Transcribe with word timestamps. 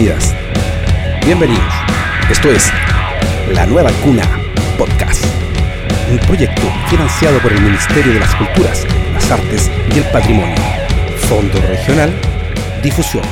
bienvenidas. 0.00 0.34
Bienvenidos. 1.26 1.74
Esto 2.30 2.50
es 2.50 2.68
La 3.52 3.66
Nueva 3.66 3.92
Cuna 4.02 4.22
Podcast. 4.78 5.22
Un 6.10 6.18
proyecto 6.20 6.62
financiado 6.88 7.38
por 7.40 7.52
el 7.52 7.60
Ministerio 7.60 8.14
de 8.14 8.20
las 8.20 8.34
Culturas, 8.34 8.86
las 9.12 9.30
Artes 9.30 9.70
y 9.94 9.98
el 9.98 10.04
Patrimonio. 10.04 10.56
Fondo 11.28 11.60
Regional 11.60 12.10
Difusión. 12.82 13.24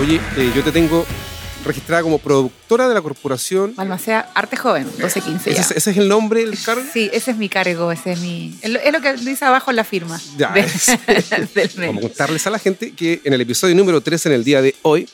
Oye, 0.00 0.20
eh, 0.36 0.50
yo 0.56 0.64
te 0.64 0.72
tengo 0.72 1.06
registrada 1.64 2.02
como 2.02 2.18
productora 2.18 2.88
de 2.88 2.94
la 2.94 3.00
corporación. 3.00 3.74
Balmacea 3.76 4.30
Arte 4.34 4.56
Joven, 4.56 4.86
1215. 4.86 5.50
¿Ese, 5.50 5.54
ya. 5.56 5.60
es- 5.62 5.70
ese 5.70 5.90
es 5.92 5.96
el 5.98 6.08
nombre 6.08 6.44
del 6.44 6.60
cargo? 6.60 6.82
Sí, 6.92 7.08
ese 7.12 7.30
es 7.30 7.36
mi 7.36 7.48
cargo, 7.48 7.92
ese 7.92 8.12
es 8.12 8.20
mi. 8.20 8.58
Es 8.60 8.70
lo, 8.92 9.00
que 9.00 9.12
dice 9.18 9.44
abajo 9.44 9.70
en 9.70 9.76
la 9.76 9.84
firma. 9.84 10.20
Ya, 10.36 10.48
de- 10.50 10.60
es- 10.62 10.86
del 11.54 11.70
Vamos 11.86 11.98
a 11.98 12.00
contarles 12.08 12.44
a 12.48 12.50
la 12.50 12.58
gente 12.58 12.90
que 12.92 13.20
en 13.22 13.32
el 13.32 13.40
episodio 13.40 13.76
número 13.76 14.00
3, 14.00 14.26
en 14.26 14.32
el 14.32 14.42
día 14.42 14.60
de 14.60 14.74
hoy, 14.82 15.08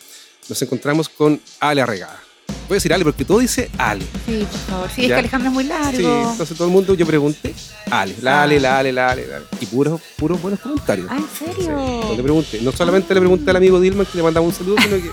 nos 0.48 0.60
encontramos 0.62 1.08
con 1.08 1.40
Ale 1.60 1.82
Arregada. 1.82 2.20
Voy 2.68 2.74
a 2.74 2.78
decir 2.78 2.92
Ale 2.92 3.04
porque 3.04 3.24
todo 3.24 3.38
dice 3.38 3.70
Ale. 3.78 4.04
Sí, 4.26 4.46
por 4.50 4.60
favor. 4.60 4.90
Sí, 4.94 5.02
es 5.02 5.08
que 5.08 5.14
Alejandro 5.14 5.48
es 5.48 5.54
muy 5.54 5.64
largo. 5.64 5.96
Sí, 5.98 6.04
entonces 6.30 6.56
todo 6.56 6.68
el 6.68 6.72
mundo 6.72 6.94
yo 6.94 7.06
pregunté 7.06 7.54
Ale, 7.90 8.14
la 8.22 8.42
Ale, 8.42 8.60
la 8.60 8.78
Ale, 8.78 8.92
la 8.92 9.10
Ale, 9.10 9.26
la 9.26 9.36
Ale. 9.36 9.46
Y 9.60 9.66
puros, 9.66 10.00
puros 10.16 10.40
buenos 10.40 10.60
comentarios. 10.60 11.06
Ah, 11.10 11.16
¿en 11.16 11.22
Sí, 11.22 11.52
serio? 11.54 11.70
no 11.76 12.14
le 12.16 12.22
pregunté. 12.22 12.60
No 12.62 12.72
solamente 12.72 13.12
le 13.14 13.20
pregunté 13.20 13.50
al 13.50 13.56
amigo 13.56 13.80
Dilman 13.80 14.06
que 14.06 14.16
le 14.18 14.22
mandaba 14.24 14.46
un 14.46 14.52
saludo, 14.52 14.76
sino 14.82 14.96
que 14.96 15.10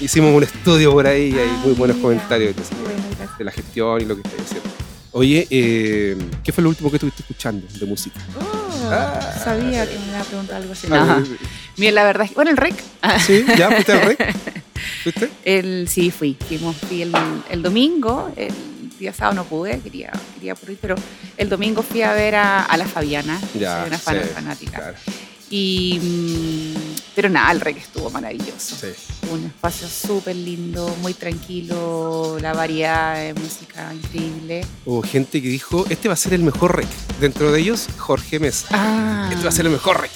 hicimos 0.04 0.34
un 0.34 0.42
estudio 0.42 0.92
por 0.92 1.06
ahí 1.06 1.32
y 1.34 1.38
hay 1.38 1.48
muy 1.64 1.72
buenos 1.74 1.96
Ah, 1.98 2.02
comentarios 2.02 2.56
de, 2.56 2.62
Bueno, 2.82 3.02
gracias. 3.18 3.38
de 3.38 3.44
la 3.44 3.50
gestión 3.52 4.00
y 4.00 4.04
lo 4.04 4.16
que 4.16 4.22
está 4.28 4.42
haciendo. 4.42 4.68
Oye, 5.14 5.46
eh, 5.50 6.16
¿qué 6.42 6.52
fue 6.52 6.62
lo 6.64 6.70
último 6.70 6.88
que 6.90 6.96
estuviste 6.96 7.20
escuchando 7.22 7.66
de 7.78 7.86
música? 7.86 8.18
Oh, 8.40 8.88
Ah, 8.90 9.20
sabía 9.44 9.84
sí. 9.84 9.92
que 9.92 9.98
me 9.98 10.06
iba 10.08 10.20
a 10.20 10.24
preguntar 10.24 10.56
algo 10.56 10.72
así. 10.72 10.86
Ah, 10.90 11.20
No. 11.20 11.26
Mira, 11.76 11.92
la 11.92 12.04
verdad 12.04 12.24
es 12.24 12.30
que. 12.30 12.34
Bueno, 12.34 12.50
el 12.50 12.56
REC. 12.56 12.74
Sí, 13.26 13.44
¿ya 13.56 13.70
fuiste 13.70 13.92
al 13.92 14.02
rey? 14.02 14.16
¿Fuiste? 15.02 15.30
El, 15.44 15.88
sí, 15.88 16.10
fui. 16.10 16.36
Fuimos, 16.48 16.76
fui 16.76 17.02
el, 17.02 17.12
el 17.50 17.62
domingo. 17.62 18.30
El 18.36 18.52
día 18.98 19.12
sábado 19.12 19.34
no 19.36 19.44
pude, 19.44 19.80
quería, 19.80 20.12
quería 20.34 20.54
por 20.54 20.70
ir, 20.70 20.78
pero 20.80 20.94
el 21.36 21.48
domingo 21.48 21.82
fui 21.82 22.02
a 22.02 22.12
ver 22.12 22.34
a, 22.36 22.62
a 22.64 22.76
la 22.76 22.86
Fabiana. 22.86 23.40
Ya, 23.58 23.80
soy 23.80 23.88
una 23.88 23.98
fan- 23.98 24.22
sí, 24.22 24.28
fanática. 24.34 24.76
Claro, 24.78 24.96
Y, 25.50 25.98
mm, 26.00 26.74
pero 27.16 27.28
nada, 27.28 27.50
el 27.52 27.60
REC 27.60 27.78
estuvo 27.78 28.10
maravilloso. 28.10 28.76
sí. 28.76 28.88
Un 29.30 29.46
espacio 29.46 29.88
súper 29.88 30.36
lindo, 30.36 30.94
muy 31.00 31.14
tranquilo, 31.14 32.36
la 32.40 32.52
variedad 32.52 33.14
de 33.16 33.34
música 33.34 33.92
increíble. 33.94 34.64
Hubo 34.84 35.02
gente 35.02 35.40
que 35.40 35.48
dijo, 35.48 35.86
este 35.88 36.08
va 36.08 36.14
a 36.14 36.16
ser 36.18 36.34
el 36.34 36.42
mejor 36.42 36.76
rec. 36.76 36.88
Dentro 37.20 37.50
de 37.52 37.60
ellos, 37.60 37.88
Jorge 37.98 38.38
Mesa. 38.40 38.66
Ah, 38.70 39.28
Este 39.32 39.42
va 39.44 39.48
a 39.48 39.52
ser 39.52 39.66
el 39.66 39.72
mejor 39.72 40.00
rec. 40.00 40.10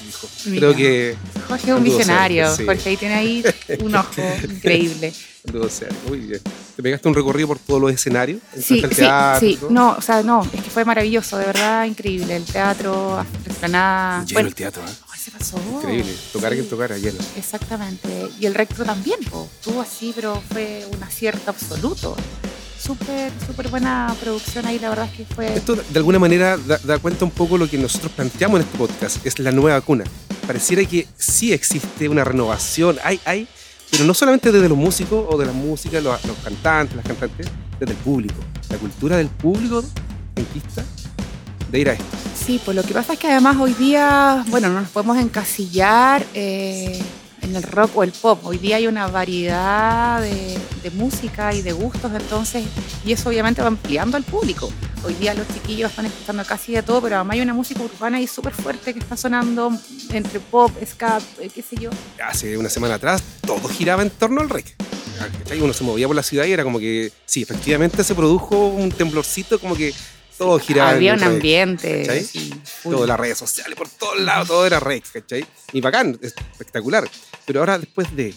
Mira. 0.45 0.59
Creo 0.59 0.75
que 0.75 1.15
Jorge 1.47 1.71
es 1.71 1.77
un 1.77 1.83
visionario. 1.83 2.55
sí. 2.55 2.65
Jorge 2.65 2.89
ahí 2.89 2.97
tiene 2.97 3.13
ahí 3.15 3.43
un 3.79 3.95
ojo 3.95 4.11
increíble. 4.49 5.13
anduvo 5.47 5.69
cerca. 5.69 5.95
Muy 6.07 6.19
bien. 6.19 6.41
¿Te 6.75 6.83
pegaste 6.83 7.07
un 7.07 7.15
recorrido 7.15 7.47
por 7.47 7.57
todos 7.59 7.81
los 7.81 7.91
escenarios? 7.91 8.39
Sí, 8.53 8.83
al 8.83 8.89
sí, 8.91 8.95
teatro, 8.97 9.39
sí. 9.47 9.59
No, 9.71 9.95
o 9.97 10.01
sea, 10.01 10.21
no, 10.21 10.43
es 10.53 10.61
que 10.63 10.69
fue 10.69 10.85
maravilloso, 10.85 11.37
de 11.37 11.45
verdad 11.47 11.85
increíble. 11.85 12.35
El 12.35 12.43
teatro, 12.45 13.15
la 13.17 13.23
explanada. 13.51 14.19
Lleno 14.25 14.33
Bueno, 14.33 14.49
el 14.49 14.55
teatro, 14.55 14.83
¿eh? 14.83 14.91
se 15.17 15.31
pasó. 15.31 15.57
Increíble. 15.77 16.13
Tocar 16.31 16.51
a 16.51 16.55
Sí. 16.55 16.59
quien 16.59 16.69
tocara, 16.69 16.97
lleno. 16.97 17.17
Exactamente. 17.35 18.07
Y 18.39 18.45
el 18.45 18.53
recto 18.53 18.83
también, 18.85 19.19
po. 19.31 19.49
estuvo 19.59 19.81
así, 19.81 20.11
pero 20.15 20.41
fue 20.53 20.85
un 20.95 21.01
acierto 21.03 21.49
absoluto. 21.49 22.15
Súper, 22.79 23.31
súper 23.45 23.69
buena 23.69 24.15
producción 24.21 24.67
ahí, 24.67 24.77
la 24.79 24.89
verdad 24.89 25.09
es 25.11 25.17
que 25.17 25.25
fue... 25.33 25.51
Esto 25.57 25.75
de 25.75 25.97
alguna 25.97 26.19
manera 26.19 26.57
da, 26.57 26.79
da 26.83 26.99
cuenta 26.99 27.25
un 27.25 27.31
poco 27.31 27.57
lo 27.57 27.67
que 27.67 27.77
nosotros 27.77 28.11
planteamos 28.11 28.59
en 28.61 28.65
este 28.67 28.77
podcast, 28.77 29.25
es 29.25 29.39
la 29.39 29.51
nueva 29.51 29.81
cuna. 29.81 30.03
Pareciera 30.47 30.83
que 30.85 31.05
sí 31.17 31.51
existe 31.51 32.07
una 32.07 32.23
renovación, 32.23 32.97
hay, 33.03 33.19
hay, 33.25 33.47
pero 33.91 34.05
no 34.05 34.13
solamente 34.13 34.49
desde 34.49 34.69
los 34.69 34.77
músicos 34.77 35.25
o 35.29 35.37
de 35.37 35.45
la 35.45 35.51
música, 35.51 35.99
los, 35.99 36.17
cantantes, 36.41 36.95
las 36.95 37.05
cantantes, 37.05 37.47
desde 37.77 37.91
el 37.91 37.99
público. 37.99 38.35
La 38.69 38.77
cultura 38.77 39.17
del 39.17 39.27
público 39.27 39.83
en 40.37 40.47
vista 40.53 40.85
de 41.69 41.79
ir 41.79 41.89
a 41.89 41.93
esto. 41.93 42.05
Sí, 42.45 42.61
pues 42.63 42.75
lo 42.75 42.83
que 42.83 42.93
pasa 42.93 43.13
es 43.13 43.19
que 43.19 43.27
además 43.27 43.57
hoy 43.59 43.73
día, 43.73 44.45
bueno, 44.47 44.69
no 44.69 44.79
nos 44.79 44.89
podemos 44.89 45.17
encasillar 45.17 46.25
eh, 46.33 46.97
en 47.47 47.55
el 47.55 47.63
rock 47.63 47.97
o 47.97 48.03
el 48.03 48.11
pop. 48.11 48.39
Hoy 48.43 48.57
día 48.57 48.75
hay 48.77 48.87
una 48.87 49.07
variedad 49.07 50.21
de, 50.21 50.57
música 50.93 51.53
y 51.53 51.61
de 51.61 51.73
gustos, 51.73 52.09
entonces, 52.15 52.63
y 53.03 53.11
eso 53.11 53.27
obviamente 53.27 53.61
va 53.61 53.67
ampliando 53.67 54.15
al 54.15 54.23
público. 54.23 54.71
Hoy 55.03 55.13
día 55.15 55.33
los 55.33 55.45
chiquillos 55.49 55.89
están 55.89 56.05
escuchando 56.05 56.45
casi 56.45 56.71
de 56.71 56.81
todo, 56.81 57.01
pero 57.01 57.17
además 57.17 57.35
hay 57.35 57.41
una 57.41 57.53
música 57.53 57.81
urbana 57.81 58.19
ahí 58.19 58.25
súper 58.25 58.53
fuerte 58.53 58.93
que 58.93 58.99
está 58.99 59.17
sonando 59.17 59.69
entre 60.11 60.39
pop, 60.39 60.71
ska, 60.85 61.19
eh, 61.41 61.49
qué 61.53 61.61
sé 61.61 61.75
yo. 61.75 61.89
Hace 62.23 62.57
una 62.57 62.69
semana 62.69 62.95
atrás 62.95 63.21
todo 63.45 63.67
giraba 63.67 64.01
en 64.01 64.09
torno 64.09 64.39
al 64.39 64.49
rec. 64.49 64.75
Uno 65.61 65.73
se 65.73 65.83
movía 65.83 66.07
por 66.07 66.15
la 66.15 66.23
ciudad 66.23 66.45
y 66.45 66.53
era 66.53 66.63
como 66.63 66.79
que, 66.79 67.11
sí, 67.25 67.41
efectivamente 67.41 68.01
se 68.03 68.15
produjo 68.15 68.67
un 68.67 68.89
temblorcito, 68.89 69.59
como 69.59 69.75
que 69.75 69.93
todo 70.37 70.59
giraba. 70.59 70.91
Había 70.91 71.13
un 71.13 71.23
ambiente. 71.23 72.03
¿cachai? 72.05 72.23
sí. 72.23 72.53
Todas 72.83 73.07
las 73.07 73.19
redes 73.19 73.37
sociales, 73.37 73.75
por 73.75 73.89
todos 73.89 74.19
lados, 74.19 74.47
todo 74.47 74.65
era 74.65 74.79
rec, 74.79 75.03
¿cachai? 75.11 75.45
Y 75.73 75.81
bacán, 75.81 76.17
es 76.21 76.33
espectacular. 76.51 77.09
Pero 77.45 77.59
ahora 77.59 77.77
después 77.77 78.15
de. 78.15 78.33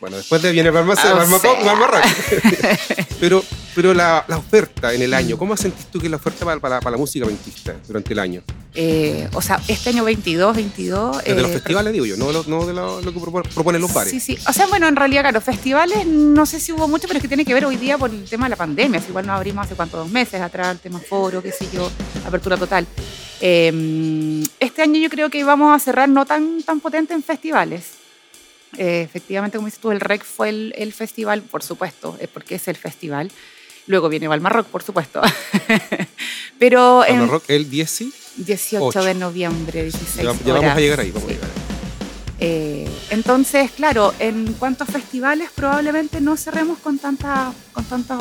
Bueno, 0.00 0.16
después 0.16 0.40
de 0.40 0.50
viene 0.52 0.70
Balma 0.70 0.94
Ah, 0.96 2.02
pero 3.20 3.44
pero 3.74 3.94
la, 3.94 4.24
la 4.26 4.38
oferta 4.38 4.92
en 4.92 5.02
el 5.02 5.14
año, 5.14 5.38
¿cómo 5.38 5.56
sentís 5.56 5.86
tú 5.86 6.00
que 6.00 6.06
es 6.06 6.10
la 6.10 6.16
oferta 6.16 6.44
para, 6.44 6.58
para- 6.58 6.80
para 6.80 6.92
la 6.92 6.96
música 6.96 7.24
ventista 7.26 7.74
durante 7.86 8.12
el 8.14 8.18
año? 8.18 8.42
Eh, 8.74 9.28
o 9.34 9.40
sea, 9.42 9.60
este 9.68 9.90
año 9.90 10.02
22, 10.04 10.56
22. 10.56 11.18
Desde 11.24 11.40
los 11.42 11.50
eh, 11.50 11.54
festivales, 11.54 11.92
digo 11.92 12.04
yo, 12.06 12.16
no, 12.16 12.32
lo- 12.32 12.44
no 12.48 12.66
de 12.66 12.72
lo, 12.72 13.00
lo 13.00 13.12
que 13.12 13.20
propo- 13.20 13.42
proponen 13.54 13.80
los 13.80 13.92
bares. 13.92 14.10
Sí, 14.12 14.18
sí. 14.20 14.38
O 14.48 14.52
sea, 14.52 14.66
bueno, 14.66 14.88
en 14.88 14.96
realidad, 14.96 15.22
claro, 15.22 15.40
festivales 15.40 16.04
no 16.06 16.46
sé 16.46 16.58
si 16.60 16.72
hubo 16.72 16.88
mucho, 16.88 17.06
pero 17.06 17.18
es 17.18 17.22
que 17.22 17.28
tiene 17.28 17.44
que 17.44 17.54
ver 17.54 17.64
hoy 17.64 17.76
día 17.76 17.96
por 17.98 18.10
el 18.10 18.24
tema 18.28 18.46
de 18.46 18.50
la 18.50 18.56
pandemia. 18.56 19.00
Si 19.00 19.08
igual 19.08 19.26
nos 19.26 19.36
abrimos 19.36 19.66
hace 19.66 19.74
cuánto, 19.76 19.98
dos 19.98 20.08
meses 20.08 20.40
atrás, 20.40 20.72
el 20.72 20.78
tema 20.78 20.98
foro, 20.98 21.42
qué 21.42 21.52
sé 21.52 21.68
yo, 21.72 21.90
apertura 22.26 22.56
total. 22.56 22.86
Eh, 23.40 24.42
este 24.58 24.82
año 24.82 24.98
yo 25.00 25.10
creo 25.10 25.30
que 25.30 25.44
vamos 25.44 25.74
a 25.74 25.78
cerrar 25.82 26.08
no 26.08 26.26
tan, 26.26 26.62
tan 26.62 26.80
potente 26.80 27.14
en 27.14 27.22
festivales. 27.22 27.99
Eh, 28.76 29.02
efectivamente, 29.02 29.58
como 29.58 29.66
dices 29.66 29.80
tú, 29.80 29.90
el 29.90 30.00
REC 30.00 30.22
fue 30.24 30.48
el, 30.48 30.72
el 30.76 30.92
festival, 30.92 31.42
por 31.42 31.62
supuesto, 31.62 32.16
es 32.20 32.28
porque 32.28 32.54
es 32.54 32.68
el 32.68 32.76
festival. 32.76 33.30
Luego 33.86 34.08
viene 34.08 34.28
Balmar 34.28 34.52
Rock, 34.52 34.66
por 34.68 34.82
supuesto. 34.82 35.20
pero 36.58 36.98
Balma 36.98 37.08
en 37.24 37.28
Rock, 37.28 37.44
el 37.48 37.68
10 37.70 37.90
sí. 37.90 38.12
18 38.36 38.84
Ocho. 38.84 39.02
de 39.02 39.14
noviembre, 39.14 39.82
16 39.82 40.16
Ya, 40.16 40.22
ya 40.22 40.28
vamos 40.30 40.58
horas. 40.64 40.76
a 40.76 40.80
llegar 40.80 41.00
ahí, 41.00 41.10
vamos 41.10 41.28
Sí. 41.28 41.32
a 41.32 41.36
llegar 41.36 41.50
ahí. 41.50 41.62
Eh, 42.42 42.88
entonces, 43.10 43.70
claro, 43.72 44.14
en 44.18 44.52
cuanto 44.54 44.84
a 44.84 44.86
festivales, 44.86 45.50
probablemente 45.54 46.20
no 46.20 46.36
cerremos 46.36 46.78
con, 46.78 46.98
tanta, 46.98 47.52
con 47.72 47.84
tanto 47.84 48.18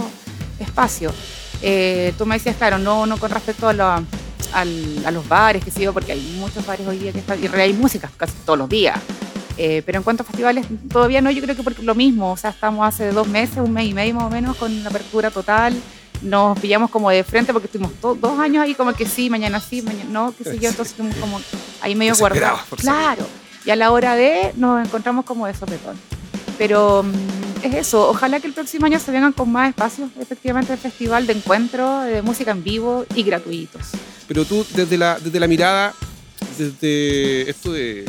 espacio. 0.60 1.14
Eh, 1.62 2.14
tú 2.18 2.26
me 2.26 2.36
decías, 2.36 2.56
claro, 2.58 2.78
no, 2.80 3.06
no 3.06 3.18
con 3.18 3.30
respecto 3.32 3.68
a, 3.70 3.74
la- 3.74 4.04
al- 4.54 5.06
a 5.06 5.12
los 5.12 5.28
bares, 5.28 5.64
que 5.64 5.72
sé 5.72 5.82
yo, 5.82 5.94
porque 5.94 6.12
hay 6.14 6.22
muchos 6.40 6.66
bares 6.66 6.86
hoy 6.88 6.98
día 6.98 7.14
que 7.14 7.20
están, 7.20 7.42
y 7.42 7.48
hay 7.48 7.74
música 7.74 8.10
casi 8.18 8.34
todos 8.46 8.60
los 8.60 8.68
días. 8.68 9.00
Eh, 9.62 9.84
pero 9.86 9.98
en 9.98 10.04
cuanto 10.04 10.24
a 10.24 10.26
festivales, 10.26 10.66
todavía 10.90 11.22
no, 11.22 11.30
yo 11.32 11.42
creo 11.42 11.54
que 11.54 11.64
por 11.64 11.78
lo 11.84 11.94
mismo, 11.94 12.32
o 12.32 12.38
sea, 12.38 12.52
estamos 12.52 12.88
hace 12.88 13.12
dos 13.12 13.28
meses, 13.28 13.58
un 13.58 13.74
mes 13.74 13.90
y 13.90 13.94
medio 13.94 14.16
más 14.16 14.24
o 14.24 14.30
menos, 14.30 14.56
con 14.56 14.84
la 14.84 14.90
apertura 14.90 15.32
total. 15.32 15.76
Nos 16.22 16.58
pillamos 16.60 16.90
como 16.90 17.10
de 17.10 17.26
frente 17.26 17.52
porque 17.52 17.66
estuvimos 17.66 17.92
dos 18.00 18.40
años 18.40 18.64
ahí 18.64 18.74
como 18.74 18.94
que 18.94 19.06
sí, 19.06 19.30
mañana 19.30 19.60
sí, 19.60 19.82
mañana 19.82 20.10
no, 20.10 20.34
qué 20.38 20.46
sé 20.46 20.60
yo, 20.60 20.70
entonces 20.70 20.94
estuvimos 20.94 21.18
como 21.18 21.42
ahí 21.82 21.94
medio 21.94 22.16
guardados. 22.16 22.62
Claro, 22.78 23.26
y 23.66 23.70
a 23.70 23.76
la 23.76 23.92
hora 23.92 24.16
de 24.16 24.54
nos 24.56 24.86
encontramos 24.86 25.26
como 25.26 25.46
de 25.46 25.54
sopetón. 25.54 25.98
Pero 26.58 27.04
mm, 27.04 27.66
es 27.66 27.74
eso, 27.74 28.10
ojalá 28.10 28.40
que 28.40 28.48
el 28.48 28.54
próximo 28.54 28.86
año 28.86 28.98
se 28.98 29.12
vengan 29.12 29.34
con 29.34 29.52
más 29.52 29.68
espacios, 29.68 30.10
efectivamente, 30.22 30.72
de 30.72 30.78
festival, 30.78 31.28
de 31.28 31.34
encuentro, 31.34 32.00
de 32.00 32.22
música 32.22 32.52
en 32.52 32.64
vivo 32.64 33.06
y 33.14 33.24
gratuitos. 33.24 33.88
Pero 34.26 34.46
tú, 34.46 34.66
desde 34.74 34.98
la, 34.98 35.20
desde 35.20 35.38
la 35.38 35.48
mirada, 35.48 35.94
desde 36.58 37.50
esto 37.50 37.74
de, 37.74 38.06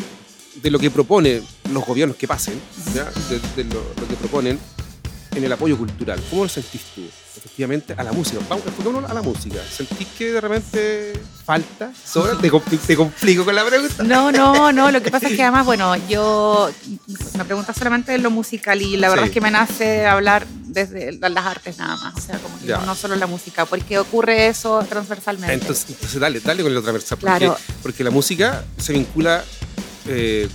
de 0.63 0.71
lo 0.71 0.79
que 0.79 0.91
proponen 0.91 1.43
los 1.73 1.85
gobiernos 1.85 2.17
que 2.17 2.27
pasen, 2.29 2.61
¿ya? 2.95 3.05
de, 3.29 3.41
de 3.63 3.65
lo, 3.75 3.83
lo 4.01 4.09
que 4.09 4.15
proponen 4.17 4.59
en 5.35 5.45
el 5.45 5.53
apoyo 5.53 5.79
cultural, 5.79 6.21
¿cómo 6.29 6.43
lo 6.43 6.49
sentís 6.49 6.83
tú? 6.95 7.03
Efectivamente, 7.37 7.95
a 7.97 8.03
la 8.03 8.11
música. 8.13 8.39
Vamos, 8.49 8.67
enfoquémonos 8.67 9.09
a 9.09 9.15
la 9.15 9.23
música. 9.23 9.61
¿Sentís 9.71 10.09
que 10.19 10.33
de 10.33 10.41
repente 10.41 11.13
falta? 11.45 11.93
¿Sobra? 12.05 12.37
¿Te, 12.37 12.51
compli- 12.51 12.79
te 12.81 12.97
complico 12.97 13.45
con 13.45 13.55
la 13.55 13.65
pregunta? 13.65 14.03
No, 14.03 14.33
no, 14.33 14.73
no, 14.73 14.91
lo 14.91 15.01
que 15.01 15.11
pasa 15.13 15.29
es 15.29 15.37
que 15.37 15.43
además, 15.43 15.65
bueno, 15.65 15.95
yo 16.09 16.69
me 17.39 17.45
preguntas 17.45 17.77
solamente 17.77 18.11
de 18.13 18.19
lo 18.19 18.31
musical 18.33 18.83
y 18.83 18.97
la 18.97 19.09
verdad 19.09 19.25
Sí. 19.25 19.29
es 19.29 19.35
que 19.35 19.41
me 19.41 19.53
nace 19.53 20.05
hablar 20.07 20.45
desde 20.67 21.13
las 21.13 21.47
artes 21.47 21.79
nada 21.79 21.97
más, 21.97 22.15
o 22.17 22.21
sea, 22.21 22.39
como 22.39 22.59
que 22.59 22.67
no, 22.67 22.95
solo 22.97 23.15
la 23.15 23.29
música, 23.29 23.65
porque 23.67 23.99
ocurre 24.01 24.49
eso 24.49 24.85
transversalmente. 24.89 25.55
Entonces, 25.55 25.87
entonces 25.91 26.19
dale, 26.21 26.41
dale 26.41 26.63
con 26.65 26.73
otra 26.77 26.83
transversal. 26.91 27.19
Porque, 27.19 27.39
Claro. 27.39 27.57
porque 27.83 28.05
la 28.05 28.11
música 28.11 28.65
se 28.77 28.93
vincula 28.93 29.45
eh, 30.11 30.49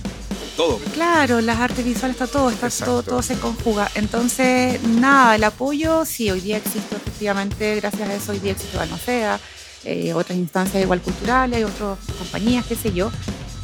todo. 0.56 0.78
Claro, 0.94 1.40
las 1.40 1.58
artes 1.58 1.84
visuales 1.84 2.20
está 2.20 2.26
todo, 2.26 2.50
está 2.50 2.68
todo, 2.70 3.02
todo 3.02 3.22
se 3.22 3.38
conjuga. 3.38 3.90
Entonces, 3.94 4.82
nada, 4.82 5.36
el 5.36 5.44
apoyo, 5.44 6.04
sí, 6.04 6.30
hoy 6.30 6.40
día 6.40 6.56
existe 6.56 6.96
efectivamente, 6.96 7.76
gracias 7.76 8.08
a 8.08 8.14
eso 8.14 8.32
hoy 8.32 8.38
día 8.38 8.52
existe 8.52 8.76
Balmacea, 8.76 9.38
eh, 9.84 10.14
otras 10.14 10.38
instancias 10.38 10.82
igual 10.82 11.00
culturales, 11.00 11.64
otras 11.64 11.98
compañías, 12.18 12.64
qué 12.66 12.76
sé 12.76 12.92
yo. 12.92 13.10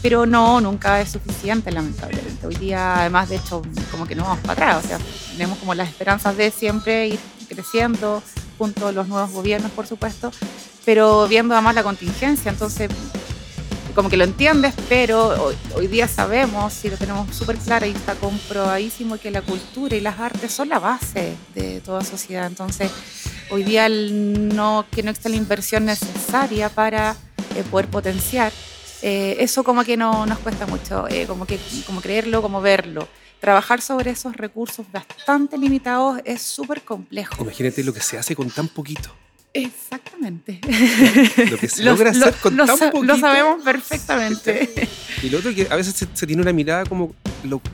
pero 0.02 0.26
no, 0.26 0.60
nunca 0.60 1.00
es 1.00 1.10
suficiente, 1.12 1.70
lamentablemente. 1.70 2.46
Hoy 2.46 2.56
día, 2.56 2.96
además, 3.00 3.28
de 3.28 3.36
hecho, 3.36 3.62
como 3.90 4.04
que 4.04 4.16
no 4.16 4.24
vamos 4.24 4.40
para 4.40 4.52
atrás, 4.52 4.84
o 4.84 4.88
sea, 4.88 4.98
tenemos 5.30 5.58
como 5.58 5.74
las 5.74 5.88
esperanzas 5.88 6.36
de 6.36 6.50
siempre 6.50 7.06
ir 7.06 7.20
creciendo 7.48 8.22
junto 8.58 8.88
a 8.88 8.92
los 8.92 9.06
nuevos 9.06 9.30
gobiernos, 9.30 9.70
por 9.70 9.86
supuesto, 9.86 10.32
pero 10.84 11.28
viendo 11.28 11.54
además 11.54 11.76
la 11.76 11.84
contingencia, 11.84 12.50
entonces 12.50 12.90
como 13.94 14.08
que 14.08 14.16
lo 14.16 14.24
entiendes, 14.24 14.74
pero 14.88 15.54
hoy, 15.74 15.86
día 15.86 16.08
sabemos 16.08 16.84
y 16.84 16.90
lo 16.90 16.96
tenemos 16.96 17.34
súper 17.34 17.56
claro 17.56 17.86
y 17.86 17.90
está 17.90 18.14
comprobadísimo 18.14 19.18
que 19.18 19.30
la 19.30 19.42
cultura 19.42 19.96
y 19.96 20.00
las 20.00 20.18
artes 20.18 20.52
son 20.52 20.68
la 20.68 20.78
base 20.78 21.34
de 21.54 21.80
toda 21.80 22.02
sociedad. 22.02 22.46
Entonces, 22.46 22.90
hoy 23.50 23.64
día 23.64 23.88
no, 23.88 24.86
que 24.90 25.02
no 25.02 25.10
está 25.10 25.28
la 25.28 25.36
inversión 25.36 25.84
necesaria 25.84 26.68
para 26.68 27.16
eh, 27.54 27.62
poder 27.70 27.88
potenciar, 27.88 28.52
eh, 29.02 29.36
eso 29.40 29.64
como 29.64 29.84
que 29.84 29.96
no 29.96 30.24
nos 30.26 30.38
cuesta 30.38 30.66
mucho, 30.66 31.06
eh, 31.08 31.26
como 31.26 31.46
que 31.46 31.58
como 31.86 32.00
creerlo, 32.00 32.40
como 32.40 32.60
verlo. 32.60 33.08
Trabajar 33.40 33.80
sobre 33.80 34.12
esos 34.12 34.36
recursos 34.36 34.86
bastante 34.92 35.58
limitados 35.58 36.20
es 36.24 36.42
súper 36.42 36.82
complejo. 36.82 37.34
Imagínate 37.42 37.82
lo 37.82 37.92
que 37.92 38.00
se 38.00 38.16
hace 38.16 38.36
con 38.36 38.48
tan 38.50 38.68
poquito. 38.68 39.10
Exactamente. 39.54 40.60
Lo 41.50 41.58
que 41.58 41.68
se 41.68 41.82
logra 41.84 42.10
hacer 42.10 42.34
con 42.36 42.56
tan 42.56 42.68
poquito. 42.68 43.02
Lo 43.02 43.18
sabemos 43.18 43.62
perfectamente. 43.62 44.88
Y 45.22 45.30
lo 45.30 45.38
otro 45.38 45.50
es 45.50 45.56
que 45.56 45.68
a 45.72 45.76
veces 45.76 45.94
se, 45.94 46.26
tiene 46.26 46.42
una 46.42 46.52
mirada 46.52 46.84
como 46.84 47.14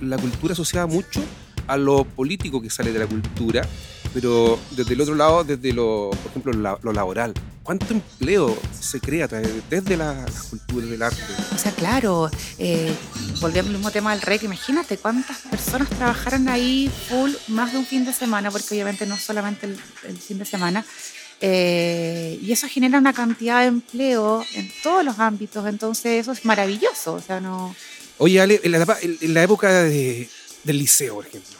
la 0.02 0.18
cultura 0.18 0.52
asociada 0.52 0.86
mucho 0.86 1.22
a 1.66 1.78
lo 1.78 2.04
político 2.04 2.60
que 2.60 2.68
sale 2.68 2.92
de 2.92 2.98
la 2.98 3.06
cultura, 3.06 3.66
pero 4.12 4.58
desde 4.72 4.92
el 4.92 5.00
otro 5.00 5.14
lado, 5.14 5.44
desde 5.44 5.72
lo, 5.72 6.10
por 6.10 6.30
ejemplo, 6.30 6.78
lo, 6.82 6.92
laboral. 6.92 7.32
¿Cuánto 7.62 7.86
empleo 7.94 8.54
se 8.78 9.00
crea 9.00 9.28
desde 9.28 9.96
la, 9.96 10.12
la 10.12 10.40
cultura 10.50 10.86
del 10.86 11.02
arte? 11.02 11.22
O 11.54 11.58
sea, 11.58 11.72
claro, 11.72 12.30
eh, 12.58 12.94
volviendo 13.40 13.70
al 13.70 13.76
mismo 13.76 13.90
tema 13.90 14.12
del 14.12 14.20
REC, 14.20 14.42
imagínate 14.42 14.98
cuántas 14.98 15.38
personas 15.38 15.88
trabajaron 15.88 16.48
ahí 16.48 16.90
full 17.08 17.30
más 17.48 17.72
de 17.72 17.78
un 17.78 17.86
fin 17.86 18.04
de 18.04 18.12
semana, 18.12 18.50
porque 18.50 18.74
obviamente 18.74 19.06
no 19.06 19.16
solamente 19.16 19.66
el 19.66 20.18
fin 20.18 20.38
de 20.38 20.44
semana, 20.44 20.84
eh, 21.40 22.38
y 22.42 22.52
eso 22.52 22.66
genera 22.68 22.98
una 22.98 23.12
cantidad 23.12 23.60
de 23.60 23.66
empleo 23.66 24.44
en 24.54 24.70
todos 24.82 25.04
los 25.04 25.18
ámbitos, 25.20 25.66
entonces 25.66 26.22
eso 26.22 26.32
es 26.32 26.44
maravilloso. 26.44 27.14
O 27.14 27.20
sea, 27.20 27.40
no... 27.40 27.74
Oye, 28.18 28.40
Ale, 28.40 28.60
en 28.64 29.34
la, 29.34 29.42
época 29.42 29.84
del 29.84 30.28
liceo, 30.64 31.14
por 31.14 31.26
ejemplo, 31.26 31.56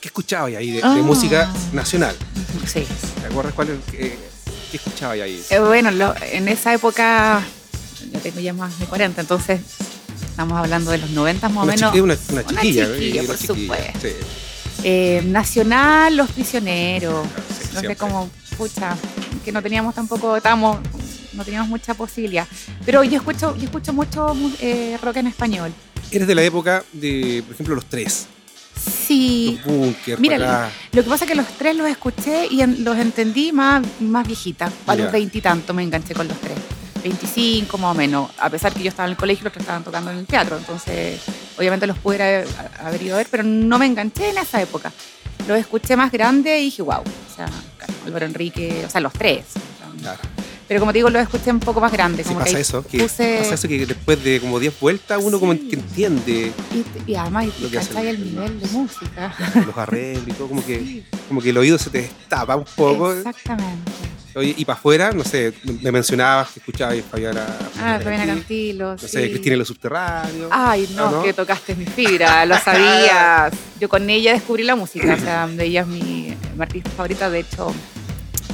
¿qué 0.00 0.08
escuchabas 0.08 0.54
ahí 0.54 0.70
de, 0.70 0.80
ah. 0.82 0.94
música 1.02 1.52
nacional? 1.72 2.14
Sí. 2.64 2.86
¿Te 3.20 3.26
acuerdas 3.26 3.54
cuál, 3.54 3.80
eh, 3.94 4.16
qué 4.70 4.76
escuchabas 4.76 5.18
ahí? 5.18 5.42
Eh, 5.50 5.58
bueno, 5.58 5.90
en 6.30 6.46
esa 6.46 6.72
época, 6.72 7.42
yo 8.12 8.20
tengo 8.20 8.38
ya 8.38 8.52
más 8.52 8.78
de 8.78 8.86
40, 8.86 9.22
entonces 9.22 9.60
estamos 10.30 10.56
hablando 10.56 10.92
de 10.92 10.98
los 10.98 11.10
90 11.10 11.48
más 11.48 11.64
o 11.64 11.66
menos. 11.66 11.94
Una, 11.96 12.16
una, 12.30 12.46
chiquilla, 12.46 12.86
una 12.86 13.22
por 13.24 13.36
supuesto. 13.36 14.08
nacional, 15.24 16.16
Los 16.16 16.30
Prisioneros. 16.30 17.26
no 17.74 17.80
sé 17.80 17.96
cómo 17.96 18.30
que 19.44 19.52
no 19.52 19.62
teníamos 19.62 19.94
tampoco, 19.94 20.36
estábamos, 20.36 20.78
no 21.32 21.44
teníamos 21.44 21.68
mucha 21.68 21.94
posibilidad. 21.94 22.46
Pero 22.84 23.04
yo 23.04 23.18
escucho, 23.18 23.56
yo 23.56 23.64
escucho 23.64 23.92
mucho 23.92 24.36
eh, 24.60 24.98
rock 25.02 25.16
en 25.16 25.28
español. 25.28 25.72
Eres 26.10 26.26
de 26.26 26.34
la 26.34 26.42
época 26.42 26.84
de, 26.92 27.42
por 27.46 27.54
ejemplo, 27.54 27.74
los 27.74 27.86
tres. 27.86 28.26
Sí. 28.76 29.60
Los 29.66 30.18
Mira, 30.18 30.70
lo 30.92 31.02
que 31.02 31.08
pasa 31.08 31.24
es 31.24 31.30
que 31.30 31.36
los 31.36 31.46
tres 31.58 31.76
los 31.76 31.88
escuché 31.88 32.46
y 32.50 32.64
los 32.82 32.96
entendí 32.98 33.52
más, 33.52 33.82
más 34.00 34.26
viejitas. 34.26 34.72
A 34.86 34.94
los 34.94 35.12
veintitantos 35.12 35.74
me 35.74 35.82
enganché 35.82 36.14
con 36.14 36.26
los 36.28 36.38
tres. 36.38 36.58
25 37.02 37.78
más 37.78 37.92
o 37.92 37.94
menos, 37.94 38.30
a 38.38 38.50
pesar 38.50 38.74
que 38.74 38.82
yo 38.82 38.90
estaba 38.90 39.06
en 39.06 39.12
el 39.12 39.16
colegio 39.16 39.42
y 39.42 39.44
los 39.44 39.52
que 39.52 39.60
estaban 39.60 39.82
tocando 39.82 40.10
en 40.10 40.18
el 40.18 40.26
teatro, 40.26 40.58
entonces 40.58 41.20
obviamente 41.56 41.86
los 41.86 41.98
pudiera 41.98 42.44
haber 42.78 43.02
ido 43.02 43.14
a 43.14 43.18
ver, 43.18 43.28
pero 43.30 43.42
no 43.42 43.78
me 43.78 43.86
enganché 43.86 44.28
en 44.30 44.38
esa 44.38 44.60
época. 44.60 44.92
Los 45.48 45.58
escuché 45.58 45.96
más 45.96 46.12
grande 46.12 46.60
y 46.60 46.64
dije, 46.64 46.82
wow, 46.82 47.00
o 47.00 47.34
sea, 47.34 47.48
Álvaro 48.06 48.26
Enrique, 48.26 48.84
o 48.86 48.90
sea, 48.90 49.00
los 49.00 49.12
tres. 49.12 49.44
Claro. 50.00 50.20
Pero 50.70 50.78
como 50.78 50.92
te 50.92 50.98
digo, 50.98 51.10
lo 51.10 51.18
escuché 51.18 51.50
un 51.50 51.58
poco 51.58 51.80
más 51.80 51.90
grande. 51.90 52.22
Como 52.22 52.38
pasa, 52.38 52.56
eso, 52.60 52.86
que 52.86 53.02
pasa 53.02 53.54
eso 53.54 53.66
que 53.66 53.86
después 53.86 54.22
de 54.22 54.40
como 54.40 54.60
10 54.60 54.78
vueltas 54.78 55.20
uno 55.20 55.40
como 55.40 55.52
que 55.52 55.74
entiende. 55.74 56.52
Y, 57.08 57.14
además, 57.16 57.48
lo 57.60 57.68
que 57.68 57.78
hace 57.78 58.08
el 58.08 58.24
nivel 58.24 58.60
de 58.60 58.68
música. 58.68 59.34
Los 59.66 59.76
arreglos 59.76 60.28
y 60.28 60.32
todo, 60.32 60.46
como 60.46 60.64
que, 60.64 61.02
como 61.26 61.40
que 61.40 61.50
el 61.50 61.58
oído 61.58 61.76
se 61.76 61.90
te 61.90 62.02
destapa 62.02 62.54
un 62.54 62.66
poco. 62.76 63.12
Exactamente. 63.12 63.90
Oye, 64.36 64.54
y 64.56 64.64
para 64.64 64.78
afuera, 64.78 65.10
no 65.10 65.24
sé, 65.24 65.52
me 65.82 65.90
mencionabas 65.90 66.50
que 66.52 66.60
escuchabas 66.60 66.98
Fabiana. 67.10 67.44
Ah, 67.80 67.98
Fabiana 68.00 68.26
Cantilo. 68.26 68.92
No 68.92 68.98
sé, 68.98 69.28
Cristina 69.28 69.54
en 69.54 69.58
los 69.58 69.66
subterráneos. 69.66 70.50
Ay, 70.52 70.88
no, 70.94 71.24
que 71.24 71.32
tocaste 71.32 71.74
mi 71.74 71.84
fibra, 71.84 72.46
lo 72.46 72.56
sabías. 72.58 73.52
Yo 73.80 73.88
con 73.88 74.08
ella 74.08 74.34
descubrí 74.34 74.62
la 74.62 74.76
música, 74.76 75.14
o 75.14 75.18
sea, 75.18 75.48
ella 75.58 75.80
es 75.80 75.86
mi, 75.88 76.36
artista 76.62 76.90
favorita, 76.90 77.30
de 77.30 77.40
hecho, 77.40 77.72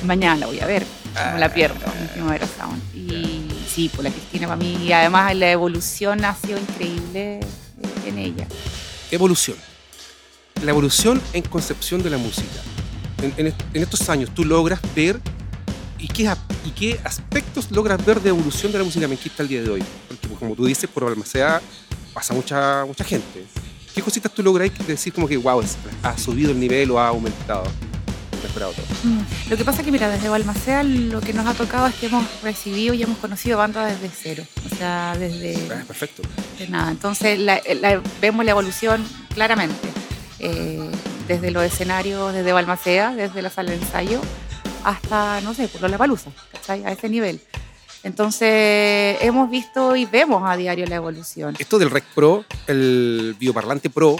mañana 0.04 0.36
la 0.36 0.46
voy 0.46 0.60
a 0.60 0.66
ver, 0.66 0.84
no 1.32 1.38
la 1.38 1.52
pierdo, 1.52 1.76
mi 2.00 2.06
primavera 2.08 2.46
sound. 2.46 2.82
Y 2.94 3.46
sí, 3.68 3.90
pues 3.94 4.04
la 4.04 4.10
Cristina 4.10 4.46
para 4.46 4.56
mí, 4.56 4.78
y 4.82 4.92
además 4.92 5.34
la 5.36 5.50
evolución 5.50 6.24
ha 6.24 6.34
sido 6.34 6.58
increíble 6.58 7.40
en 8.06 8.18
ella. 8.18 8.46
Evolución. 9.10 9.56
La 10.62 10.70
evolución 10.70 11.20
en 11.32 11.42
concepción 11.42 12.02
de 12.02 12.10
la 12.10 12.18
música. 12.18 12.60
en, 13.22 13.34
en 13.46 13.82
estos 13.82 14.08
años 14.08 14.30
tú 14.34 14.44
logras 14.44 14.80
ver 14.94 15.20
¿Y 15.98 16.08
qué, 16.08 16.30
¿Y 16.64 16.70
qué 16.70 17.00
aspectos 17.04 17.70
logras 17.70 18.04
ver 18.04 18.20
de 18.20 18.28
evolución 18.28 18.70
de 18.70 18.78
la 18.78 18.84
música 18.84 19.08
menquista 19.08 19.42
al 19.42 19.48
día 19.48 19.62
de 19.62 19.70
hoy? 19.70 19.84
Porque 20.08 20.28
pues, 20.28 20.38
como 20.38 20.54
tú 20.54 20.66
dices, 20.66 20.88
por 20.90 21.04
Balmaceda 21.04 21.62
pasa 22.12 22.34
mucha, 22.34 22.84
mucha 22.84 23.04
gente. 23.04 23.46
¿Qué 23.94 24.02
cositas 24.02 24.32
tú 24.32 24.42
logras 24.42 24.70
decir 24.86 25.12
como 25.12 25.26
que, 25.26 25.38
wow, 25.38 25.62
ha 26.02 26.18
subido 26.18 26.50
el 26.50 26.60
nivel 26.60 26.90
o 26.90 27.00
ha 27.00 27.08
aumentado? 27.08 27.64
Mejorado 28.42 28.72
todo? 28.72 28.84
Mm, 29.04 29.50
lo 29.50 29.56
que 29.56 29.64
pasa 29.64 29.80
es 29.80 29.84
que, 29.84 29.92
mira, 29.92 30.08
desde 30.08 30.28
Balmaceda 30.28 30.82
lo 30.82 31.20
que 31.20 31.32
nos 31.32 31.46
ha 31.46 31.54
tocado 31.54 31.86
es 31.86 31.94
que 31.94 32.06
hemos 32.06 32.24
recibido 32.42 32.94
y 32.94 33.02
hemos 33.02 33.18
conocido 33.18 33.58
bandas 33.58 34.00
desde 34.00 34.14
cero. 34.14 34.44
O 34.70 34.76
sea, 34.76 35.16
desde... 35.18 35.56
Ah, 35.72 35.82
perfecto. 35.86 36.22
De 36.58 36.68
nada. 36.68 36.90
Entonces, 36.90 37.38
vemos 38.20 38.44
la 38.44 38.50
evolución 38.50 39.04
claramente. 39.34 39.88
Eh, 40.38 40.90
desde 41.26 41.50
los 41.50 41.64
escenarios, 41.64 42.32
desde 42.32 42.52
Balmaceda, 42.52 43.14
desde 43.14 43.42
la 43.42 43.50
sala 43.50 43.70
de 43.70 43.78
ensayo, 43.78 44.20
hasta, 44.84 45.40
no 45.40 45.54
sé, 45.54 45.68
por 45.68 45.88
la 45.88 45.98
palusa, 45.98 46.30
¿cachai? 46.52 46.84
A 46.84 46.92
ese 46.92 47.08
nivel. 47.08 47.40
Entonces, 48.02 49.18
hemos 49.20 49.50
visto 49.50 49.96
y 49.96 50.04
vemos 50.04 50.48
a 50.48 50.56
diario 50.56 50.86
la 50.86 50.96
evolución. 50.96 51.56
Esto 51.58 51.78
del 51.78 51.90
Rec 51.90 52.04
Pro, 52.14 52.44
el 52.68 53.34
bioparlante 53.38 53.90
Pro, 53.90 54.16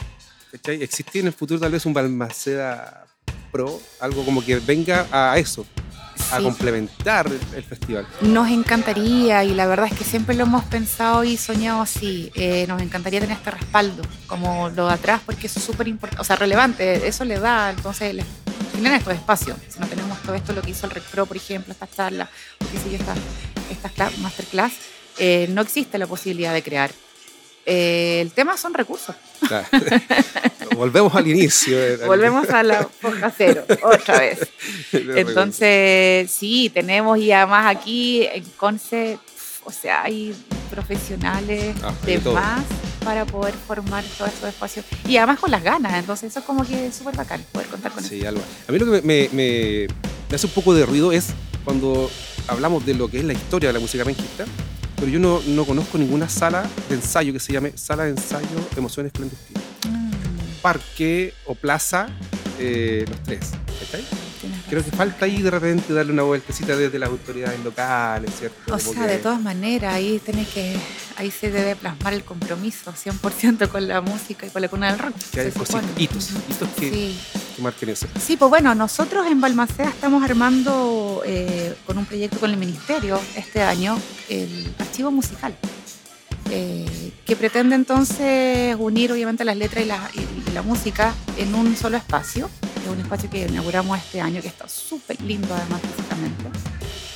¿cachai? 0.50 0.82
¿Existe 0.82 1.20
en 1.20 1.28
el 1.28 1.32
futuro 1.32 1.60
tal 1.60 1.70
vez 1.70 1.86
un 1.86 1.94
Balmaceda 1.94 3.05
Pro? 3.56 3.80
Algo 4.00 4.22
como 4.22 4.44
que 4.44 4.56
venga 4.56 5.06
a 5.10 5.38
eso, 5.38 5.64
a 6.30 6.40
complementar 6.40 7.26
el, 7.54 7.62
festival. 7.64 8.06
Nos 8.20 8.50
encantaría, 8.50 9.44
y 9.44 9.54
la 9.54 9.66
verdad 9.66 9.86
es 9.90 9.96
que 9.96 10.04
siempre 10.04 10.34
lo 10.34 10.42
hemos 10.42 10.62
pensado 10.64 11.24
y 11.24 11.38
soñado 11.38 11.80
así. 11.80 12.30
Eh, 12.34 12.66
nos 12.68 12.82
encantaría 12.82 13.18
tener 13.18 13.38
este 13.38 13.52
respaldo, 13.52 14.02
como 14.26 14.68
lo 14.68 14.88
de 14.88 14.92
atrás, 14.92 15.22
porque 15.24 15.46
eso 15.46 15.58
es 15.58 15.64
súper 15.64 15.88
importante, 15.88 16.20
o 16.20 16.24
sea, 16.24 16.36
relevante. 16.36 17.08
Eso 17.08 17.24
le 17.24 17.38
da, 17.38 17.70
entonces, 17.70 18.22
tienen 18.72 18.92
estos 18.92 19.14
espacios. 19.14 19.56
Si 19.70 19.80
no 19.80 19.86
tenemos 19.86 20.20
todo 20.20 20.34
esto, 20.34 20.52
lo 20.52 20.60
que 20.60 20.72
hizo 20.72 20.84
el 20.84 20.92
Recpro, 20.92 21.24
por 21.24 21.38
ejemplo, 21.38 21.72
estas 21.72 21.90
charlas, 21.92 22.28
o 22.62 22.70
qué 22.70 22.78
sé 22.78 22.90
yo, 22.90 22.96
estas, 22.98 23.16
estas 23.70 24.18
masterclass, 24.18 24.74
eh, 25.16 25.48
no 25.48 25.62
existe 25.62 25.96
la 25.96 26.06
posibilidad 26.06 26.52
de 26.52 26.62
crear. 26.62 26.90
Eh, 27.68 28.20
el 28.20 28.30
tema 28.30 28.56
son 28.56 28.72
recursos. 28.72 29.16
Volvemos 30.76 31.12
al 31.14 31.26
inicio. 31.26 31.76
Volvemos 32.06 32.48
a 32.50 32.62
la 32.62 32.84
foja 32.84 33.32
cero, 33.36 33.64
otra 33.82 34.20
vez. 34.20 34.48
Entonces, 34.92 36.30
sí, 36.30 36.70
tenemos 36.72 37.18
y 37.18 37.32
además 37.32 37.76
aquí 37.76 38.24
en 38.24 38.44
Conce, 38.56 39.18
o 39.64 39.72
sea, 39.72 40.04
hay 40.04 40.32
profesionales 40.70 41.74
ah, 41.82 41.92
de 42.04 42.18
más 42.20 42.64
para 43.04 43.24
poder 43.24 43.54
formar 43.54 44.04
todos 44.18 44.32
estos 44.32 44.48
espacios 44.48 44.84
y 45.06 45.16
además 45.16 45.38
con 45.38 45.50
las 45.50 45.62
ganas, 45.62 45.94
entonces 45.94 46.30
eso 46.30 46.40
es 46.40 46.44
como 46.44 46.66
que 46.66 46.88
es 46.88 46.94
súper 46.94 47.16
bacán 47.16 47.44
poder 47.52 47.68
contar 47.68 47.92
con 47.92 48.02
sí, 48.02 48.24
Algo. 48.26 48.42
A 48.68 48.72
mí 48.72 48.78
lo 48.78 48.86
que 48.86 49.02
me, 49.02 49.28
me, 49.32 49.86
hace 50.34 50.46
un 50.46 50.52
poco 50.52 50.74
de 50.74 50.84
ruido 50.84 51.12
es 51.12 51.28
cuando 51.64 52.10
hablamos 52.48 52.84
de 52.84 52.94
lo 52.94 53.08
que 53.08 53.18
es 53.18 53.24
la 53.24 53.32
historia 53.32 53.68
de 53.68 53.74
la 53.74 53.80
música 53.80 54.04
menquista, 54.04 54.44
pero 54.96 55.08
yo 55.08 55.18
no, 55.18 55.40
no 55.46 55.64
conozco 55.64 55.98
ninguna 55.98 56.28
sala 56.28 56.68
de 56.88 56.96
ensayo 56.96 57.32
que 57.32 57.40
se 57.40 57.52
llame 57.52 57.72
Sala 57.76 58.04
de 58.04 58.10
Ensayo 58.10 58.48
Emociones 58.76 59.12
Clandestinas. 59.12 59.62
Mm. 59.88 60.10
Parque 60.62 61.34
o 61.44 61.54
plaza, 61.54 62.08
eh, 62.58 63.04
los 63.08 63.22
tres. 63.22 63.52
¿Está 63.80 63.98
creo 64.68 64.84
que 64.84 64.90
falta 64.90 65.24
ahí 65.24 65.42
de 65.42 65.50
repente 65.50 65.92
darle 65.92 66.12
una 66.12 66.22
vueltecita 66.22 66.76
desde 66.76 66.98
las 66.98 67.10
autoridades 67.10 67.62
locales, 67.64 68.30
¿cierto? 68.38 68.74
O 68.74 68.78
sea, 68.78 69.06
de 69.06 69.18
todas 69.18 69.40
maneras, 69.40 69.94
ahí 69.94 70.20
tenés 70.24 70.48
que, 70.48 70.76
ahí 71.16 71.30
se 71.30 71.50
debe 71.50 71.76
plasmar 71.76 72.14
el 72.14 72.24
compromiso 72.24 72.92
100% 72.92 73.68
con 73.68 73.86
la 73.88 74.00
música 74.00 74.46
y 74.46 74.50
con 74.50 74.62
la 74.62 74.68
cuna 74.68 74.90
del 74.90 74.98
rock. 74.98 75.14
Que 75.32 75.40
hay 75.40 75.52
hitos, 75.98 76.30
hitos 76.48 76.68
que, 76.78 77.14
eso. 77.88 78.06
Sí, 78.20 78.36
pues 78.36 78.48
bueno, 78.50 78.74
nosotros 78.74 79.26
en 79.30 79.40
Balmaceda 79.40 79.88
estamos 79.88 80.22
armando 80.22 81.22
eh, 81.24 81.74
con 81.86 81.98
un 81.98 82.04
proyecto 82.06 82.38
con 82.38 82.50
el 82.50 82.56
Ministerio 82.56 83.18
este 83.36 83.62
año 83.62 83.98
el 84.28 84.72
archivo 84.78 85.10
musical. 85.10 85.54
eh, 86.50 87.12
que 87.24 87.34
pretende 87.34 87.74
entonces 87.74 88.76
unir 88.78 89.10
obviamente 89.12 89.44
las 89.44 89.56
letras 89.56 89.84
y 89.84 89.88
la, 89.88 90.10
y 90.14 90.50
la 90.52 90.62
música 90.62 91.12
en 91.36 91.54
un 91.54 91.76
solo 91.76 91.96
espacio. 91.96 92.48
Es 92.84 92.88
un 92.92 93.00
espacio 93.00 93.28
que 93.28 93.46
inauguramos 93.46 93.98
este 93.98 94.20
año 94.20 94.40
que 94.40 94.46
está 94.48 94.68
súper 94.68 95.20
lindo 95.22 95.52
además 95.54 95.80
físicamente. 95.82 96.44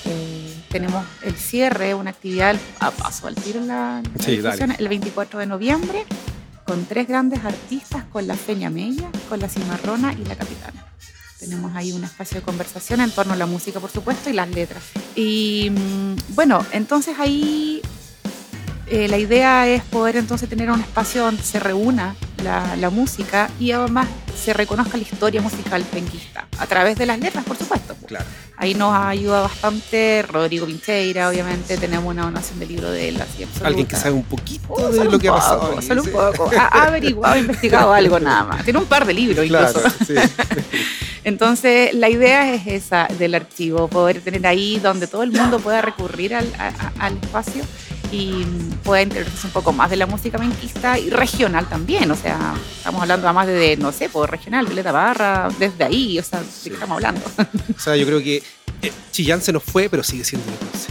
Eh, 0.07 0.57
tenemos 0.69 1.05
el 1.23 1.37
cierre, 1.37 1.95
una 1.95 2.11
actividad 2.11 2.57
a 2.81 2.91
paso 2.91 3.29
al 3.29 3.37
tiro 3.37 3.61
en 3.61 3.69
la, 3.69 4.03
la 4.17 4.25
Sí, 4.25 4.39
dale. 4.39 4.75
el 4.79 4.89
24 4.89 5.39
de 5.39 5.47
noviembre 5.47 6.05
con 6.71 6.85
tres 6.85 7.09
grandes 7.09 7.45
artistas, 7.45 8.05
con 8.13 8.29
la 8.29 8.37
Feña 8.37 8.71
Mella, 8.71 9.11
con 9.29 9.41
la 9.41 9.49
Cimarrona 9.49 10.13
y 10.13 10.25
la 10.25 10.37
Capitana. 10.37 10.87
Tenemos 11.41 11.75
ahí 11.75 11.91
un 11.91 12.05
espacio 12.05 12.39
de 12.39 12.45
conversación 12.45 13.01
en 13.01 13.11
torno 13.11 13.33
a 13.33 13.37
la 13.37 13.47
música, 13.47 13.81
por 13.81 13.91
supuesto, 13.91 14.31
y 14.31 14.35
las 14.35 14.49
letras. 14.51 14.85
Y 15.17 15.69
mm, 15.73 16.37
bueno, 16.37 16.65
entonces 16.71 17.19
ahí 17.19 17.83
eh, 18.87 19.09
la 19.09 19.19
idea 19.19 19.67
es 19.67 19.83
poder 19.83 20.15
entonces 20.15 20.49
tener 20.49 20.71
un 20.71 20.79
espacio 20.79 21.25
donde 21.25 21.43
se 21.43 21.59
reúna 21.59 22.15
la, 22.43 22.77
la 22.77 22.91
música 22.91 23.51
y 23.61 23.73
además 23.73 24.09
se 24.43 24.53
reconozca 24.53 24.97
la 24.97 25.03
historia 25.03 25.43
musical 25.43 25.83
penquista, 25.85 26.47
a 26.59 26.67
través 26.67 26.97
de 26.97 27.07
las 27.07 27.19
letras, 27.19 27.45
por 27.45 27.57
supuesto. 27.57 27.95
Claro. 28.07 28.25
Ahí 28.57 28.75
nos 28.75 28.95
ayuda 28.95 29.41
bastante 29.43 30.23
Rodrigo 30.29 30.67
Pincheira, 30.67 31.29
obviamente, 31.31 31.77
tenemos 31.79 32.07
una 32.11 32.23
donación 32.25 32.59
de 32.59 32.67
libro 32.67 32.91
de 32.91 33.09
él, 33.11 33.21
así. 33.21 33.47
Alguien 33.65 33.87
que 33.87 33.97
sabe 33.97 34.13
un 34.13 34.23
poquito 34.25 34.91
de 34.91 35.05
lo 35.07 35.19
que 35.19 35.29
ha 35.29 35.35
pasado. 35.35 35.81
solo 35.83 36.03
un 36.03 36.11
poco. 36.11 36.51
Ha, 36.59 36.85
averiguado, 36.85 37.39
investigado 37.39 37.93
algo 37.93 38.19
nada 38.21 38.45
más. 38.45 38.65
Tiene 38.65 38.79
un 38.79 38.85
par 38.87 39.07
de 39.07 39.15
libros 39.15 39.45
incluso. 39.47 39.81
Claro, 39.81 39.95
sí. 40.07 40.15
Entonces, 41.25 41.93
la 41.95 42.09
idea 42.09 42.53
es 42.55 42.67
esa 42.67 43.07
del 43.19 43.35
archivo, 43.35 43.89
poder 43.89 44.21
tener 44.21 44.47
ahí 44.47 44.79
donde 44.79 45.07
todo 45.07 45.23
el 45.23 45.33
mundo 45.33 45.59
pueda 45.61 45.83
recurrir 45.83 46.35
al, 46.35 46.47
a- 46.59 46.69
a- 46.69 47.07
al 47.07 47.17
espacio 47.19 47.63
y 48.13 48.45
pueda 48.85 49.03
interesarse 49.03 49.47
un 49.47 49.53
poco 49.53 49.73
más 49.73 49.91
de 49.91 49.97
la 49.97 50.07
música 50.07 50.39
menquista 50.39 50.99
y 50.99 51.11
regional 51.11 51.69
también. 51.69 52.11
O 52.11 52.17
sea, 52.17 52.55
estamos 52.79 53.03
hablando 53.03 53.27
además 53.29 53.47
de, 53.47 53.77
no 53.77 53.93
sé, 53.93 54.09
por 54.09 54.31
regional, 54.31 54.67
Violeta 54.67 54.93
Barra, 54.93 55.49
desde 55.59 55.85
ahí, 55.85 56.19
o 56.19 56.23
sea, 56.23 56.41
¿de 56.41 56.47
qué 56.65 56.75
estamos 56.75 56.97
hablando? 56.97 57.23
O 57.77 57.81
sea, 57.81 57.97
yo 57.97 58.07
creo 58.07 58.21
que 58.23 58.43
eh, 58.83 58.93
Chillán 59.13 59.41
se 59.43 59.53
nos 59.53 59.63
fue, 59.63 59.89
pero 59.89 60.03
sigue 60.03 60.25
siendo 60.25 60.51
de 60.51 60.57
Conce. 60.59 60.89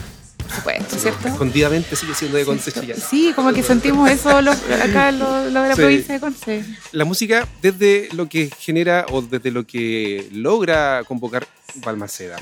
Por 0.47 0.55
supuesto, 0.55 0.97
¿cierto? 0.97 1.27
Escondidamente 1.27 1.95
sigue 1.95 2.15
siendo 2.15 2.37
de 2.37 2.45
Conce. 2.45 2.71
Chillán. 2.71 2.97
Sí, 2.99 3.33
como 3.35 3.53
que 3.53 3.61
sentimos 3.63 4.09
eso 4.09 4.41
los- 4.41 4.57
acá 4.81 5.11
lo, 5.11 5.49
lo 5.49 5.61
de 5.61 5.69
la 5.69 5.75
Sí. 5.75 5.81
provincia 5.81 6.13
de 6.15 6.19
Conce. 6.19 6.65
La 6.91 7.05
música, 7.05 7.47
desde 7.61 8.09
lo 8.13 8.27
que 8.27 8.49
genera 8.59 9.05
o 9.11 9.21
desde 9.21 9.51
lo 9.51 9.65
que 9.67 10.27
logra 10.31 11.03
convocar 11.07 11.47
Balmaceda, 11.75 12.37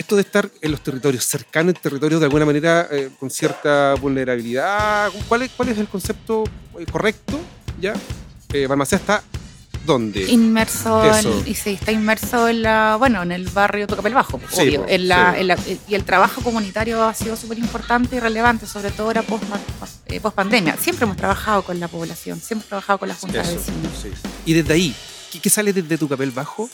esto 0.00 0.16
de 0.16 0.22
estar 0.22 0.50
en 0.62 0.70
los 0.70 0.80
territorios, 0.82 1.24
cercano 1.24 1.68
en 1.70 1.76
territorios 1.76 2.20
de 2.20 2.26
alguna 2.26 2.46
manera 2.46 2.88
eh, 2.90 3.10
con 3.20 3.30
cierta 3.30 3.94
vulnerabilidad, 4.00 5.10
¿cuál 5.28 5.42
es, 5.42 5.50
cuál 5.56 5.68
es 5.68 5.78
el 5.78 5.88
concepto 5.88 6.44
eh, 6.78 6.86
correcto? 6.90 7.38
¿Ya? 7.80 7.92
Eh, 8.52 8.66
Balmaceda 8.66 8.98
está 9.00 9.22
¿dónde? 9.84 10.22
Inmerso 10.30 11.04
en, 11.04 11.46
y 11.46 11.54
sí, 11.54 11.70
está 11.78 11.92
inmerso 11.92 12.48
en 12.48 12.62
la, 12.62 12.96
bueno, 12.98 13.22
en 13.22 13.32
el 13.32 13.46
barrio 13.48 13.86
Tocapel 13.86 14.14
Bajo, 14.14 14.40
Sí, 14.50 14.62
obvio. 14.62 14.82
po, 14.82 14.88
en 14.88 15.06
la, 15.08 15.34
sí. 15.34 15.40
en 15.40 15.46
la- 15.48 15.58
y 15.88 15.94
el 15.94 16.04
trabajo 16.04 16.40
comunitario 16.42 17.02
ha 17.02 17.12
sido 17.14 17.36
súper 17.36 17.58
importante 17.58 18.16
y 18.16 18.20
relevante, 18.20 18.66
sobre 18.66 18.90
todo 18.92 19.08
ahora 19.08 19.22
post, 19.22 19.44
eh, 20.06 20.18
post 20.20 20.34
pandemia. 20.34 20.76
Siempre 20.78 21.04
hemos 21.04 21.16
trabajado 21.18 21.62
con 21.62 21.78
la 21.78 21.88
población, 21.88 22.38
siempre 22.40 22.56
hemos 22.64 22.68
trabajado 22.68 22.98
con 23.00 23.08
las 23.08 23.18
juntas 23.18 23.46
de 23.48 23.54
vecinos. 23.56 23.90
Y 24.46 24.54
desde 24.54 24.72
ahí, 24.72 24.94
¿qué, 25.30 25.40
qué 25.40 25.50
sale 25.50 25.72
desde 25.74 25.98
tu 25.98 26.08
papel 26.08 26.30
bajo 26.30 26.68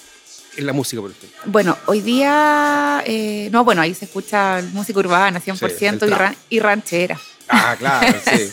en 0.57 0.67
la 0.67 0.73
música, 0.73 1.01
por 1.03 1.11
ejemplo? 1.11 1.39
Bueno, 1.47 1.77
hoy 1.87 2.01
día, 2.01 3.03
eh, 3.07 3.49
no, 3.53 3.65
bueno, 3.65 3.83
ahí 3.83 3.95
se 3.95 4.05
escucha 4.07 4.63
música 4.73 4.99
urbana 4.99 5.41
100% 5.41 5.71
Sí, 6.01 6.07
y, 6.07 6.11
ran- 6.11 6.37
y 6.51 6.61
ranchera. 6.61 7.19
Ah, 7.49 7.77
claro, 7.79 8.19
sí. 8.25 8.51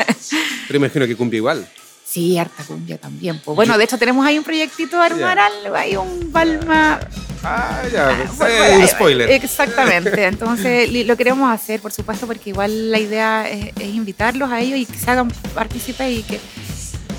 Pero 0.67 0.77
imagino 0.77 1.07
que 1.07 1.15
cumbia 1.15 1.37
igual. 1.37 1.67
Sí, 2.05 2.37
harta 2.37 2.63
cumbia 2.63 2.97
también. 2.99 3.39
po. 3.39 3.55
Bueno, 3.55 3.75
de 3.77 3.85
hecho 3.85 3.97
tenemos 3.97 4.23
ahí 4.25 4.37
un 4.37 4.43
proyectito 4.43 4.97
de 4.99 5.03
armar 5.05 5.37
Ya. 5.37 5.45
algo, 5.47 5.75
hay 5.75 5.95
un 5.95 6.31
Balma 6.31 6.99
Ah, 7.45 7.81
ya, 7.91 8.09
Ah, 8.09 8.15
pues, 8.25 8.37
bueno, 8.37 8.53
eh, 8.55 8.69
bueno, 8.69 8.87
spoiler. 8.87 9.31
Exactamente. 9.31 10.23
Entonces 10.27 10.89
lo 11.07 11.17
queremos 11.17 11.51
hacer, 11.51 11.81
por 11.81 11.91
supuesto, 11.91 12.25
porque 12.27 12.51
igual 12.51 12.91
la 12.91 12.99
idea 12.99 13.49
es, 13.49 13.65
es 13.77 13.87
invitarlos 13.95 14.49
a 14.51 14.61
ellos 14.61 14.79
y 14.79 14.85
que 14.85 14.97
se 14.97 15.09
hagan 15.11 15.29
partícipes 15.53 16.19
y 16.19 16.23
que, 16.23 16.39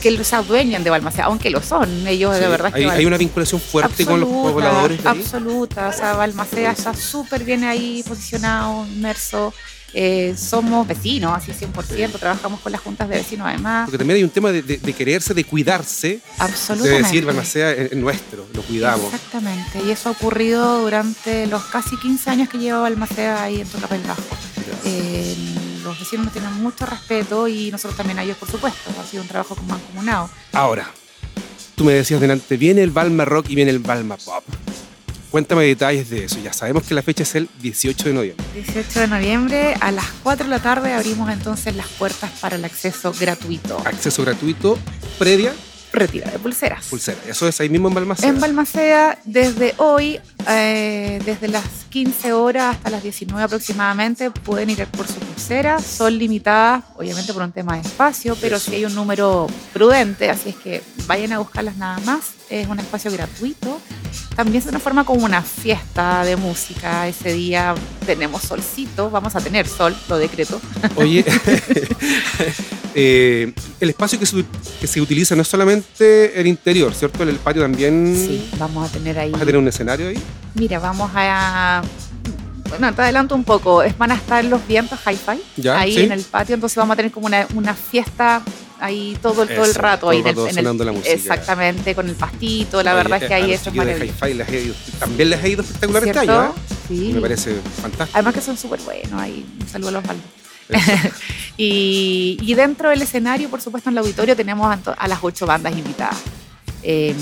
que 0.05 0.11
los 0.11 0.35
adueñen 0.35 0.85
de 0.85 0.91
Balmaceda, 0.91 1.25
aunque 1.25 1.49
lo 1.49 1.63
son. 1.63 2.07
Ellos 2.07 2.35
Sí, 2.37 2.43
de 2.43 2.49
verdad 2.49 2.71
que 2.75 2.87
hay, 2.91 3.07
una 3.07 3.17
vinculación 3.17 3.59
fuerte 3.59 4.05
con 4.05 4.21
los 4.21 4.29
pobladores 4.29 5.03
de 5.03 5.09
ahí. 5.09 5.19
Absoluta. 5.19 5.89
O 5.89 5.93
sea, 5.95 6.13
Balmaceda 6.13 6.73
está 6.73 6.93
súper 6.95 7.43
bien 7.43 7.65
ahí 7.65 8.05
posicionado, 8.07 8.87
inmerso. 8.87 9.55
Eh, 9.95 10.35
somos 10.37 10.87
vecinos, 10.87 11.33
así 11.35 11.53
100%. 11.53 12.19
Trabajamos 12.19 12.61
con 12.61 12.71
las 12.73 12.83
juntas 12.83 13.09
de 13.09 13.17
vecinos 13.17 13.47
además. 13.49 13.87
Porque 13.87 13.97
también 13.97 14.17
hay 14.19 14.25
un 14.25 14.29
tema 14.31 14.53
de, 14.53 14.61
de- 14.61 14.77
de 14.77 14.93
quererse, 14.93 15.33
de 15.33 15.45
cuidarse, 15.45 16.09
de 16.09 16.21
Absolutamente. 16.39 17.03
decir, 17.05 17.25
Balmaceda 17.25 17.73
es 17.73 17.93
es 17.93 17.97
nuestro, 17.99 18.45
lo 18.53 18.61
cuidamos. 18.63 19.07
Exactamente, 19.15 19.81
y 19.87 19.91
eso 19.93 20.11
ha 20.11 20.13
ocurrido 20.13 20.81
durante 20.83 21.47
los 21.47 21.63
casi 21.65 21.97
15 21.97 22.29
años 22.29 22.49
que 22.51 22.59
lleva 22.59 22.81
Balmaceda 22.81 23.43
ahí 23.45 23.61
en 23.63 23.69
Tocapel 23.69 24.03
Bajo. 24.03 24.21
Eh, 24.85 25.35
los 25.85 25.99
vecinos 25.99 26.27
nos 26.27 26.33
tienen 26.33 26.53
mucho 26.55 26.87
respeto 26.87 27.47
y 27.47 27.71
nosotros 27.71 27.97
también 27.97 28.19
a 28.19 28.23
ellos, 28.23 28.37
por 28.37 28.51
supuesto. 28.51 28.91
Ha 29.01 29.05
sido 29.05 29.23
un 29.23 29.29
trabajo 29.29 29.55
como 29.55 29.69
mancomunado. 29.69 30.31
Ahora, 30.53 30.91
tú 31.75 31.85
me 31.85 31.93
decías 31.93 32.21
delante, 32.21 32.57
viene 32.57 32.83
el 32.83 32.91
Balma 32.91 33.25
Rock 33.25 33.51
y 33.51 33.55
viene 33.55 33.71
el 33.71 33.79
Balma 33.79 34.17
Pop. 34.17 34.45
Cuéntame 35.31 35.65
detalles 35.65 36.11
de 36.11 36.27
eso. 36.27 36.39
Ya 36.39 36.53
sabemos 36.53 36.85
que 36.85 36.95
la 36.95 37.03
fecha 37.03 37.25
es 37.25 37.35
el 37.35 37.49
18 37.61 38.05
de 38.05 38.15
noviembre. 38.15 38.47
18 38.55 39.01
de 39.01 39.09
noviembre 39.09 39.75
a 39.81 39.91
las 39.91 40.07
4 40.23 40.45
de 40.45 40.51
la 40.51 40.61
tarde 40.61 40.93
abrimos 40.93 41.29
entonces 41.29 41.75
las 41.75 41.89
puertas 41.89 42.31
para 42.41 42.55
el 42.55 42.65
acceso 42.65 43.13
gratuito. 43.19 43.77
Acceso 43.85 44.23
gratuito, 44.23 44.79
previa, 45.19 45.53
Retira 45.95 46.29
de 46.29 46.39
pulseras. 46.41 46.87
pulsera. 46.87 47.19
Eso 47.29 47.47
es 47.47 47.61
ahí 47.61 47.69
mismo 47.69 47.89
en 47.89 47.95
Balmaceda. 47.95 48.29
En 48.29 48.41
Balmaceda, 48.41 49.19
desde 49.25 49.75
hoy, 49.77 50.21
eh, 50.49 51.21
desde 51.25 51.47
las 51.47 51.65
15 51.91 52.33
horas 52.33 52.75
hasta 52.75 52.91
las 52.91 53.03
19 53.03 53.45
aproximadamente, 53.45 54.31
pueden 54.33 54.71
ir 54.71 54.85
por 54.89 55.07
su 55.07 55.15
pulsera. 55.15 55.79
Son 55.79 56.19
limitadas, 56.19 56.83
obviamente 56.97 57.33
por 57.33 57.43
un 57.43 57.53
tema 57.53 57.75
de 57.75 57.83
espacio, 57.83 58.37
pero 58.41 58.59
si 58.59 58.75
hay 58.75 58.85
un 58.85 58.95
número 58.95 59.47
prudente, 59.73 60.31
así 60.31 60.49
es 60.49 60.57
que 60.57 60.83
vayan 61.07 61.33
a 61.33 61.39
buscarlas 61.39 61.77
nada 61.77 62.01
más. 62.01 62.33
Es 62.51 62.67
un 62.67 62.81
espacio 62.81 63.13
gratuito. 63.13 63.81
También 64.35 64.63
se 64.63 64.71
transforma 64.71 65.05
como 65.05 65.25
una 65.25 65.43
fiesta 65.43 66.25
de 66.25 66.37
música. 66.37 67.07
Ese 67.07 67.33
día 67.33 67.75
tenemos 68.05 68.43
solcito, 68.43 69.11
vamos 69.11 69.37
a 69.37 69.41
tener 69.41 69.69
sol, 69.69 69.97
lo 70.09 70.19
decreto. 70.19 70.61
Oye, 70.97 71.25
eh, 72.95 73.53
el 73.85 73.91
espacio 73.91 74.19
que 74.19 74.27
se, 74.27 74.45
que 74.81 74.87
se 74.87 75.01
utiliza 75.01 75.35
no 75.37 75.43
es 75.43 75.49
solamente 75.49 76.39
el 76.41 76.47
interior, 76.47 76.93
¿cierto? 76.95 77.23
En 77.23 77.29
el 77.31 77.37
patio 77.37 77.63
también 77.63 78.15
Sí, 78.17 78.49
vamos 78.59 78.89
a 78.89 78.93
tener 78.93 79.19
ahí. 79.19 79.31
vas 79.31 79.43
a 79.43 79.45
tener 79.45 79.59
un 79.61 79.69
escenario 79.69 80.09
ahí. 80.09 80.19
Mira, 80.55 80.79
vamos 80.79 81.11
a. 81.15 81.83
Bueno, 82.69 82.93
te 82.95 83.03
adelanto 83.03 83.35
un 83.35 83.45
poco. 83.45 83.83
Es- 83.83 83.97
Van 83.97 84.11
a 84.11 84.17
estar 84.17 84.45
los 84.45 84.67
vientos 84.67 84.99
hi-fi 85.07 85.69
ahí 85.69 85.95
sí. 85.95 86.03
en 86.03 86.13
el 86.13 86.23
patio, 86.23 86.55
entonces 86.55 86.77
vamos 86.77 86.95
a 86.95 86.97
tener 86.97 87.13
como 87.13 87.27
una, 87.27 87.47
una 87.55 87.75
fiesta 87.75 88.43
ahí 88.81 89.17
todo, 89.23 89.45
el- 89.45 89.49
todo 89.55 89.65
el 89.65 89.75
rato. 89.75 90.01
todo 90.03 90.11
ahí 90.11 90.19
el 90.19 90.27
en 90.27 90.39
el- 90.39 90.49
en 90.59 90.67
el- 90.81 90.87
la 90.87 90.93
música. 90.93 91.11
Exactamente, 91.13 91.95
con 91.95 92.09
el 92.09 92.15
pastito. 92.17 92.83
La 92.83 92.93
Oye, 92.95 93.03
verdad 93.03 93.23
es 93.23 93.29
que 93.29 93.35
ahí 93.35 93.53
eso 93.53 93.71
es 93.71 93.77
maravilloso. 93.77 94.27
Ido- 94.27 94.75
también 94.99 95.31
les 95.31 95.43
ha 95.45 95.49
ido 95.49 95.63
espectacular 95.63 96.03
este 96.05 96.21
¿Cierto? 96.21 96.41
año, 96.41 96.51
¿eh? 96.51 96.75
Sí. 96.89 97.11
Me 97.15 97.21
parece 97.21 97.55
fantástico. 97.81 98.11
Además 98.15 98.35
que 98.35 98.41
son 98.41 98.57
súper 98.57 98.81
buenos 98.81 99.21
ahí. 99.21 99.47
Un 99.61 99.69
saludo 99.69 99.89
a 99.89 99.93
los 99.93 100.03
Osvaldo. 100.03 100.23
Y, 101.57 102.37
y 102.43 102.55
dentro 102.55 102.91
del 102.91 103.03
escenario, 103.03 103.49
por 103.49 103.61
supuesto, 103.61 103.89
en 103.91 103.95
el 103.95 103.99
auditorio 103.99 104.35
tenemos 104.35 104.77
a, 104.97 105.09
las 105.09 105.19
ocho 105.23 105.47
bandas 105.47 105.73
invitadas. 105.77 106.17
Eh, 106.83 107.15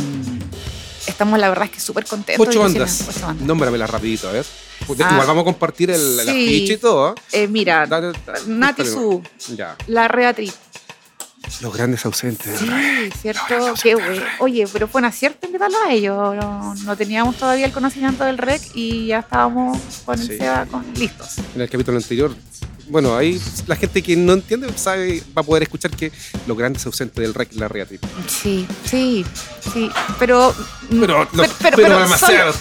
estamos, 1.07 1.39
la 1.39 1.49
verdad, 1.51 1.67
es 1.67 1.71
que 1.73 1.81
súper 1.81 2.07
contentos. 2.07 2.47
Ocho 2.49 2.61
bandas. 2.61 3.07
Ocho 3.09 3.27
bandas. 3.27 3.47
Nómbramelas 3.47 3.91
rapidito, 3.91 4.29
a 4.29 4.33
ver. 4.33 4.47
Porque 4.87 5.05
Ah, 5.05 5.11
Igual 5.13 5.27
vamos 5.29 5.43
a 5.43 5.45
compartir 5.45 5.91
el, 5.91 6.21
sí. 6.25 6.73
y 6.73 6.77
todo. 6.79 7.11
¿eh? 7.33 7.43
Eh, 7.45 7.49
mira, 7.49 7.87
Dale- 7.87 8.13
Nati 8.47 8.83
búscalo. 8.83 9.23
Su, 9.39 9.55
Ya. 9.57 9.77
La 9.87 10.09
Reatriz. 10.09 10.55
Los 11.61 11.75
grandes 11.77 12.05
ausentes. 12.07 12.59
Sí, 12.59 12.67
cierto. 13.21 13.75
Qué 13.83 13.95
bueno. 13.95 14.23
Oye, 14.39 14.67
pero 14.73 14.89
fue 14.89 15.01
un 15.01 15.05
acierto 15.07 15.47
invitarlos 15.47 15.81
a 15.87 15.93
ellos. 15.93 16.17
No, 16.37 16.75
no 16.75 16.97
teníamos 16.97 17.37
todavía 17.37 17.67
el 17.67 17.73
conocimiento 17.73 18.25
del 18.25 18.39
REC 18.39 18.63
y 18.75 19.09
ya 19.09 19.19
estábamos 19.21 19.79
con 20.05 20.19
el 20.21 20.27
Sí. 20.27 20.39
SEBA 20.39 20.67
con, 20.67 20.85
listos. 20.95 21.39
En 21.55 21.61
el 21.61 21.69
capítulo 21.69 21.99
anterior. 21.99 22.35
Bueno, 22.93 23.17
ahí 23.17 23.41
la 23.67 23.75
gente 23.75 24.03
que 24.03 24.15
no 24.15 24.35
entiende 24.35 24.69
sabe, 24.77 25.23
va 25.37 25.41
a 25.41 25.43
poder 25.43 25.63
escuchar 25.65 25.91
que 25.91 26.13
los 26.47 26.57
grandes 26.57 26.85
ausentes 26.87 27.17
del 27.23 27.33
REC 27.35 27.55
la 27.55 27.67
Reatriz. 27.69 28.01
Sí, 28.29 28.67
sí, 28.85 29.25
sí. 29.73 29.91
Pero. 30.19 30.55
Pero, 30.91 31.29
los- 31.33 31.49
pero, 31.61 31.77
pero 31.77 31.89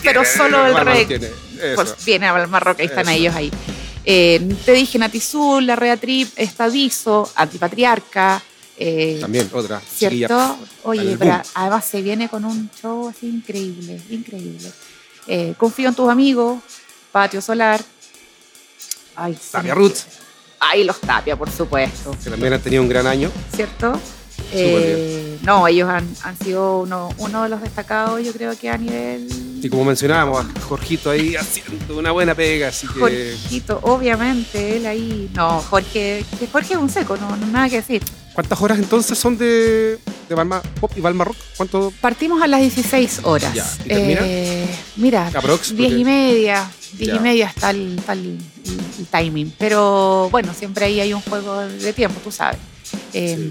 pero 0.01 0.25
solo, 0.25 0.63
tiene, 0.63 0.79
el 0.79 0.85
REC. 0.85 1.07
tiene. 1.07 1.27
Pues 1.75 1.95
viene 2.05 2.27
a 2.27 2.31
Balmarroca 2.31 2.81
y 2.81 2.85
están 2.87 3.07
Eso. 3.09 3.17
ellos 3.19 3.35
ahí. 3.35 3.51
Eh, 4.05 4.55
te 4.65 4.71
dije 4.71 4.97
Natizul, 4.97 5.67
La 5.67 5.75
Reatrip, 5.75 6.29
Estadizo, 6.37 7.29
Antipatriarca. 7.35 8.41
eh, 8.77 9.17
También, 9.21 9.47
otra. 9.53 9.79
¿Cierto? 9.81 10.57
Oye, 10.83 11.15
pero 11.19 11.41
además 11.53 11.85
se 11.85 12.01
viene 12.01 12.29
con 12.29 12.45
un 12.45 12.69
show 12.81 13.09
así 13.09 13.27
increíble, 13.27 14.01
increíble. 14.09 14.71
Eh, 15.27 15.53
confío 15.57 15.89
en 15.89 15.93
tus 15.95 16.09
amigos, 16.09 16.63
Patio 17.11 17.41
Solar. 17.41 17.79
Ay, 19.15 19.35
se 19.39 19.51
Tapia 19.51 19.75
Ay, 20.63 20.83
los 20.83 21.01
Tapia, 21.01 21.35
por 21.35 21.49
supuesto. 21.49 22.15
Que 22.23 22.29
también 22.29 22.53
han 22.53 22.61
tenido 22.61 22.83
un 22.83 22.89
gran 22.89 23.07
año. 23.07 23.31
¿Cierto? 23.55 23.99
Eh, 24.53 25.39
no, 25.41 25.67
ellos 25.67 25.89
han, 25.89 26.07
han 26.23 26.37
sido 26.37 26.81
uno, 26.81 27.09
uno 27.17 27.43
de 27.43 27.49
los 27.49 27.61
destacados, 27.61 28.23
yo 28.23 28.31
creo 28.31 28.57
que 28.57 28.69
a 28.69 28.77
nivel 28.77 29.27
Y 29.61 29.69
como 29.69 29.85
mencionábamos, 29.85 30.45
Jorgito 30.67 31.09
ahí 31.09 31.35
haciendo 31.35 31.97
una 31.97 32.11
buena 32.11 32.35
pega, 32.35 32.67
así 32.67 32.87
que. 32.87 32.99
Jorgito, 32.99 33.79
obviamente, 33.83 34.77
él 34.77 34.85
ahí. 34.85 35.31
No, 35.33 35.61
Jorge, 35.61 36.23
que 36.39 36.47
Jorge 36.47 36.73
es 36.73 36.79
un 36.79 36.89
seco, 36.89 37.17
no, 37.17 37.35
no 37.37 37.47
nada 37.47 37.67
que 37.67 37.77
decir. 37.77 38.03
¿Cuántas 38.33 38.61
horas 38.61 38.77
entonces 38.77 39.17
son 39.17 39.37
de, 39.37 39.99
de 40.31 40.35
Balma 40.35 40.61
Pop 40.79 40.91
y 40.95 41.01
Balma 41.01 41.25
Rock? 41.25 41.35
¿Cuánto? 41.57 41.91
Partimos 41.99 42.41
a 42.41 42.47
las 42.47 42.61
16 42.61 43.19
horas. 43.23 43.53
Ya, 43.53 43.65
¿y 43.85 43.87
termina? 43.89 44.21
Eh, 44.23 44.65
mira, 44.95 45.27
Aprox, 45.27 45.75
10 45.75 45.91
y 45.91 45.93
porque- 45.95 46.05
media. 46.05 46.71
10 46.93 47.09
Ya. 47.09 47.15
y 47.15 47.19
media 47.19 47.47
está 47.47 47.69
el, 47.71 47.97
está 47.99 48.13
el- 48.13 48.37
el 48.99 49.05
timing. 49.07 49.53
Pero 49.57 50.29
bueno, 50.31 50.53
siempre 50.57 50.85
ahí 50.85 50.99
hay 51.01 51.13
un 51.13 51.21
juego 51.21 51.59
de 51.61 51.93
tiempo, 51.93 52.19
tú 52.23 52.31
sabes. 52.31 52.57
Eh, 53.13 53.49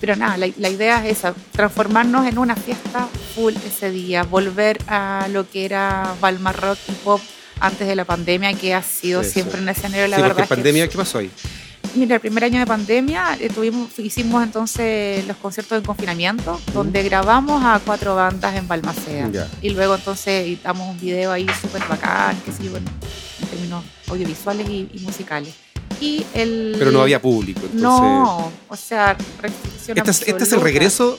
Pero 0.00 0.16
nada, 0.16 0.38
la, 0.38 0.48
la 0.56 0.68
idea 0.70 1.06
es 1.06 1.18
esa, 1.18 1.34
transformarnos 1.52 2.26
en 2.26 2.38
una 2.38 2.56
fiesta 2.56 3.06
full 3.34 3.52
ese 3.66 3.90
día, 3.90 4.22
volver 4.22 4.78
a 4.86 5.28
lo 5.30 5.48
que 5.50 5.66
era 5.66 6.14
Balma 6.22 6.52
Rock 6.52 6.78
y 6.88 6.92
Pop 6.92 7.20
antes 7.60 7.86
de 7.86 7.94
la 7.94 8.06
pandemia, 8.06 8.54
que 8.54 8.72
ha 8.72 8.82
sido 8.82 9.22
Sí, 9.22 9.32
siempre 9.32 9.58
sí. 9.58 9.62
un 9.62 9.68
escenario, 9.68 10.08
la 10.08 10.16
sí, 10.16 10.22
verdad. 10.22 10.34
porque 10.36 10.42
es 10.44 10.48
que 10.48 10.54
pandemia, 10.54 10.88
¿qué 10.88 10.96
pasó 10.96 11.18
ahí? 11.18 11.30
Mira, 11.94 12.14
el 12.16 12.20
primer 12.20 12.44
año 12.44 12.60
de 12.60 12.66
pandemia 12.66 13.36
eh, 13.40 13.48
tuvimos, 13.48 13.98
hicimos 13.98 14.42
entonces 14.42 15.26
los 15.26 15.36
conciertos 15.36 15.78
en 15.78 15.84
confinamiento, 15.84 16.60
donde 16.72 17.02
grabamos 17.02 17.62
a 17.64 17.80
cuatro 17.84 18.14
bandas 18.14 18.54
en 18.54 18.68
Balmaceda. 18.68 19.48
Y 19.60 19.70
luego 19.70 19.96
entonces 19.96 20.44
editamos 20.46 20.88
un 20.88 21.00
video 21.00 21.32
ahí 21.32 21.46
súper 21.60 21.82
bacán, 21.88 22.36
que 22.44 22.52
sí, 22.52 22.68
bueno, 22.68 22.88
en 23.40 23.48
términos 23.48 23.84
audiovisuales 24.08 24.68
y, 24.68 24.88
y 24.92 25.00
musicales. 25.00 25.54
Y 26.00 26.24
el, 26.32 26.76
Pero 26.78 26.92
no 26.92 27.02
había 27.02 27.20
público. 27.20 27.60
Entonces, 27.62 27.82
No, 27.82 28.52
o 28.68 28.76
sea, 28.76 29.16
restricción 29.40 29.98
Este 29.98 30.10
es, 30.10 30.22
este 30.22 30.44
es 30.44 30.52
el 30.52 30.60
regreso 30.60 31.18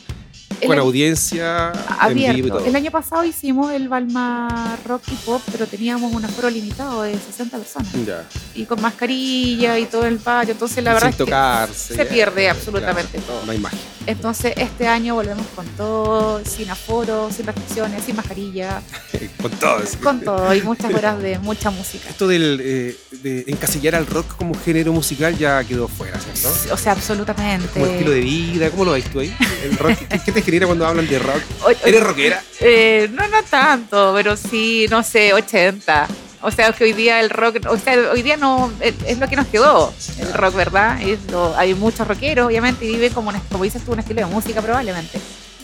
con 0.68 0.72
año- 0.74 0.82
audiencia 0.82 1.72
en 1.74 1.94
abierto. 2.00 2.36
vivo 2.36 2.48
y 2.48 2.52
todo. 2.52 2.66
El 2.66 2.76
año 2.76 2.92
pasado 2.92 3.24
hicimos 3.24 3.72
el 3.72 3.88
Balma 3.90 4.78
Rock 4.86 5.04
y 5.12 5.16
Pop, 5.26 5.42
pero 5.52 5.68
teníamos 5.68 6.14
un 6.14 6.24
aforo 6.26 6.50
limitado 6.50 7.04
de 7.04 7.14
60 7.18 7.58
personas. 7.58 7.92
Ya. 8.06 8.24
Y 8.56 8.66
con 8.66 8.82
mascarilla 8.82 9.78
y 9.80 9.86
todo 9.86 10.06
el 10.06 10.18
patio. 10.18 10.54
Entonces, 10.54 10.84
la 10.84 10.94
verdad 10.94 11.08
Sin 11.08 11.12
es 11.12 11.18
que 11.18 11.24
tocarse. 11.26 11.96
se 11.96 12.04
ya. 12.06 12.10
pierde 12.10 12.50
absolutamente 12.50 13.20
todo. 13.20 13.46
No 13.46 13.52
hay 13.52 13.58
magia. 13.60 13.80
Entonces, 14.08 14.54
este 14.58 14.88
año 14.88 15.16
volvemos 15.16 15.46
con 15.56 15.66
todo, 15.78 16.44
sin 16.46 16.70
aforo, 16.70 17.30
sin 17.32 17.46
restricciones, 17.46 18.04
sin 18.04 18.16
mascarilla, 18.16 18.82
con 19.42 19.52
todo. 19.52 19.84
eso. 19.84 19.98
con 20.02 20.22
todo 20.22 20.54
y 20.56 20.62
muchas 20.62 20.94
horas 20.94 21.22
de 21.22 21.40
mucha 21.40 21.70
música. 21.70 22.10
Esto 22.10 22.28
del, 22.28 22.60
eh, 22.64 22.98
de 23.22 23.44
encasillar 23.48 23.96
al 23.96 24.08
rock 24.08 24.36
como 24.38 24.54
género 24.56 24.92
musical 24.94 25.38
ya 25.38 25.64
quedó 25.64 25.88
fuera, 25.88 26.20
¿cierto? 26.20 26.74
O 26.74 26.78
sea, 26.78 26.94
absolutamente. 26.94 27.68
Como 27.74 27.86
estilo 27.86 28.12
de 28.12 28.22
vida, 28.22 28.70
¿cómo 28.72 28.86
lo 28.86 28.92
ves 28.94 29.06
tú 29.06 29.20
ahí? 29.20 29.36
El 29.64 29.78
rock, 29.78 29.98
¿qué, 30.26 30.32
te 30.32 30.42
genera 30.42 30.66
cuando 30.66 30.86
hablan 30.86 31.08
de 31.08 31.20
rock? 31.20 31.42
¿Eres 31.86 32.04
rockera? 32.04 32.44
eh, 32.60 33.10
no, 33.12 33.28
no 33.28 33.44
tanto, 33.44 34.14
pero 34.16 34.36
sí, 34.36 34.88
no 34.90 35.04
sé, 35.04 35.34
80. 35.34 36.08
O 36.44 36.50
sea, 36.52 36.72
que 36.74 36.84
hoy 36.86 36.94
día 36.94 37.20
el 37.20 37.30
rock, 37.30 37.58
o 37.70 37.78
sea, 37.78 37.94
hoy 38.12 38.22
día 38.24 38.36
no, 38.38 38.72
es 38.82 39.18
lo 39.20 39.28
que 39.28 39.36
nos 39.36 39.48
quedó, 39.48 39.94
el 40.20 40.34
rock, 40.34 40.56
¿verdad? 40.56 41.00
Es 41.02 41.20
lo- 41.32 41.56
hay 41.56 41.76
muchos 41.76 42.08
rockeros, 42.08 42.48
obviamente, 42.48 42.84
y 42.86 42.94
viven 42.94 43.14
como, 43.14 43.30
un- 43.30 43.40
como 43.52 43.64
dices 43.64 43.84
tú, 43.86 43.92
un 43.94 44.00
estilo 44.00 44.22
de 44.22 44.26
música 44.34 44.62
probablemente. 44.62 45.20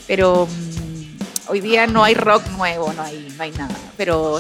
Pero 0.05 0.45
mm, 0.47 1.49
hoy 1.51 1.61
día 1.61 1.87
no 1.87 2.03
hay 2.03 2.13
rock 2.13 2.47
nuevo, 2.57 2.93
no 2.93 3.01
hay, 3.01 3.33
no 3.35 3.43
hay 3.43 3.51
nada. 3.51 3.75
Pero 3.97 4.39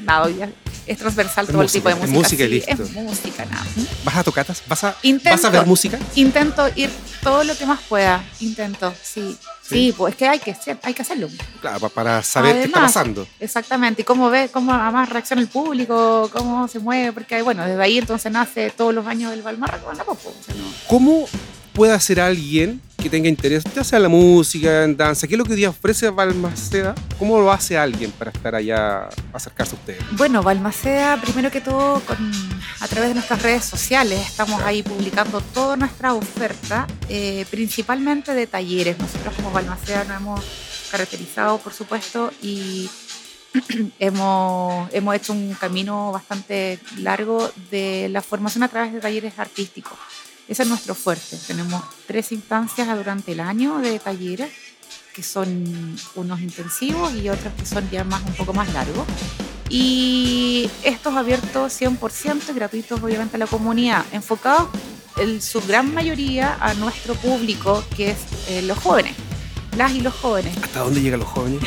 nada, 0.00 0.24
hoy 0.24 0.34
día 0.34 0.50
es 0.86 0.98
transversal 0.98 1.44
Es 1.46 1.50
todo 1.52 1.62
música, 1.62 1.78
el 1.78 1.82
tipo 1.82 1.88
de 1.88 1.94
es 1.94 2.10
música. 2.10 2.18
música 2.18 2.44
y 2.44 2.46
sí, 2.46 2.54
listo. 2.54 2.82
Es 2.82 2.92
música, 2.92 3.44
nada. 3.46 3.66
¿Vas 4.04 4.16
a 4.16 4.24
tocatas? 4.24 4.62
¿Vas 4.66 4.84
a, 4.84 4.96
Intento. 5.02 5.30
¿Vas 5.30 5.44
a 5.44 5.50
ver 5.50 5.66
música? 5.66 5.98
Intento 6.16 6.68
ir 6.76 6.90
todo 7.22 7.42
lo 7.44 7.56
que 7.56 7.64
más 7.66 7.80
pueda, 7.88 8.22
intento, 8.40 8.92
sí. 9.02 9.36
Sí. 9.62 9.68
Sí, 9.76 9.94
pues 9.96 10.12
es 10.12 10.18
que 10.18 10.28
hay 10.28 10.38
que, 10.40 10.54
hay 10.82 10.92
que 10.92 11.00
hacerlo. 11.02 11.26
Claro, 11.62 11.80
pa- 11.80 11.88
para 11.88 12.22
saber 12.22 12.56
qué 12.56 12.64
está 12.64 12.82
pasando. 12.82 13.26
Exactamente, 13.40 14.02
y 14.02 14.04
cómo 14.04 14.28
ve, 14.28 14.50
cómo 14.52 14.74
además 14.74 15.08
reacciona 15.08 15.40
el 15.40 15.48
público, 15.48 16.28
cómo 16.34 16.68
se 16.68 16.80
mueve, 16.80 17.12
porque 17.14 17.40
bueno, 17.40 17.64
desde 17.64 17.82
ahí 17.82 17.96
entonces 17.96 18.30
nace 18.30 18.68
todos 18.70 18.92
los 18.94 19.06
años 19.06 19.30
del 19.30 19.40
Balmarra 19.40 19.78
con 19.78 19.96
la 19.96 20.04
popo. 20.04 20.28
o 20.28 20.44
sea, 20.44 20.54
no. 20.54 20.64
¿Cómo 20.86 21.26
puede 21.72 21.94
hacer 21.94 22.20
alguien 22.20 22.82
que 23.04 23.10
tenga 23.10 23.28
interés, 23.28 23.64
ya 23.76 23.84
sea 23.84 23.98
en 23.98 24.04
la 24.04 24.08
música, 24.08 24.82
en 24.82 24.96
danza, 24.96 25.26
qué 25.26 25.34
es 25.34 25.38
lo 25.38 25.44
que 25.44 25.50
hoy 25.52 25.58
día 25.58 25.68
ofrece 25.68 26.08
Balmaceda? 26.08 26.94
¿Cómo 27.18 27.38
lo 27.38 27.52
hace 27.52 27.76
alguien 27.76 28.10
para 28.12 28.30
estar 28.30 28.54
allá, 28.54 29.10
acercarse 29.30 29.76
a 29.76 29.78
ustedes? 29.78 30.02
Bueno, 30.12 30.42
Balmaceda, 30.42 31.20
primero 31.20 31.50
que 31.50 31.60
todo, 31.60 32.00
con, 32.00 32.16
a 32.80 32.88
través 32.88 33.10
de 33.10 33.14
nuestras 33.16 33.42
redes 33.42 33.66
sociales, 33.66 34.26
estamos 34.26 34.58
ahí 34.62 34.82
publicando 34.82 35.42
toda 35.42 35.76
nuestra 35.76 36.14
oferta, 36.14 36.86
eh, 37.10 37.44
principalmente 37.50 38.32
de 38.32 38.46
talleres. 38.46 38.98
Nosotros 38.98 39.34
como 39.34 39.50
Balmaceda 39.50 40.04
nos 40.04 40.16
hemos 40.16 40.44
caracterizado, 40.90 41.58
por 41.58 41.74
supuesto, 41.74 42.32
y 42.40 42.88
hemos, 43.98 44.88
hemos 44.94 45.14
hecho 45.14 45.34
un 45.34 45.52
camino 45.52 46.10
bastante 46.10 46.78
largo 47.00 47.52
de 47.70 48.08
la 48.08 48.22
formación 48.22 48.62
a 48.62 48.68
través 48.68 48.94
de 48.94 49.00
talleres 49.00 49.38
artísticos. 49.38 49.98
Ese 50.48 50.62
es 50.62 50.68
nuestro 50.68 50.94
fuerte. 50.94 51.38
Tenemos 51.46 51.82
tres 52.06 52.32
instancias 52.32 52.94
durante 52.96 53.32
el 53.32 53.40
año 53.40 53.78
de 53.78 53.98
talleres, 53.98 54.50
que 55.14 55.22
son 55.22 55.96
unos 56.16 56.40
intensivos 56.40 57.14
y 57.14 57.28
otros 57.28 57.52
que 57.54 57.64
son 57.64 57.88
ya 57.90 58.04
más 58.04 58.22
un 58.22 58.34
poco 58.34 58.52
más 58.52 58.72
largos. 58.72 59.06
Y 59.70 60.70
estos 60.82 61.14
abiertos 61.14 61.80
100% 61.80 62.50
y 62.50 62.52
gratuitos 62.52 63.02
obviamente 63.02 63.36
a 63.36 63.38
la 63.38 63.46
comunidad, 63.46 64.04
enfocados 64.12 64.68
en 65.16 65.40
su 65.40 65.60
gran 65.62 65.94
mayoría 65.94 66.56
a 66.60 66.74
nuestro 66.74 67.14
público, 67.14 67.82
que 67.96 68.10
es 68.10 68.18
eh, 68.48 68.62
los 68.62 68.78
jóvenes, 68.78 69.14
las 69.76 69.92
y 69.92 70.00
los 70.00 70.12
jóvenes. 70.12 70.54
¿Hasta 70.62 70.80
dónde 70.80 71.00
llegan 71.00 71.20
los 71.20 71.28
jóvenes? 71.28 71.62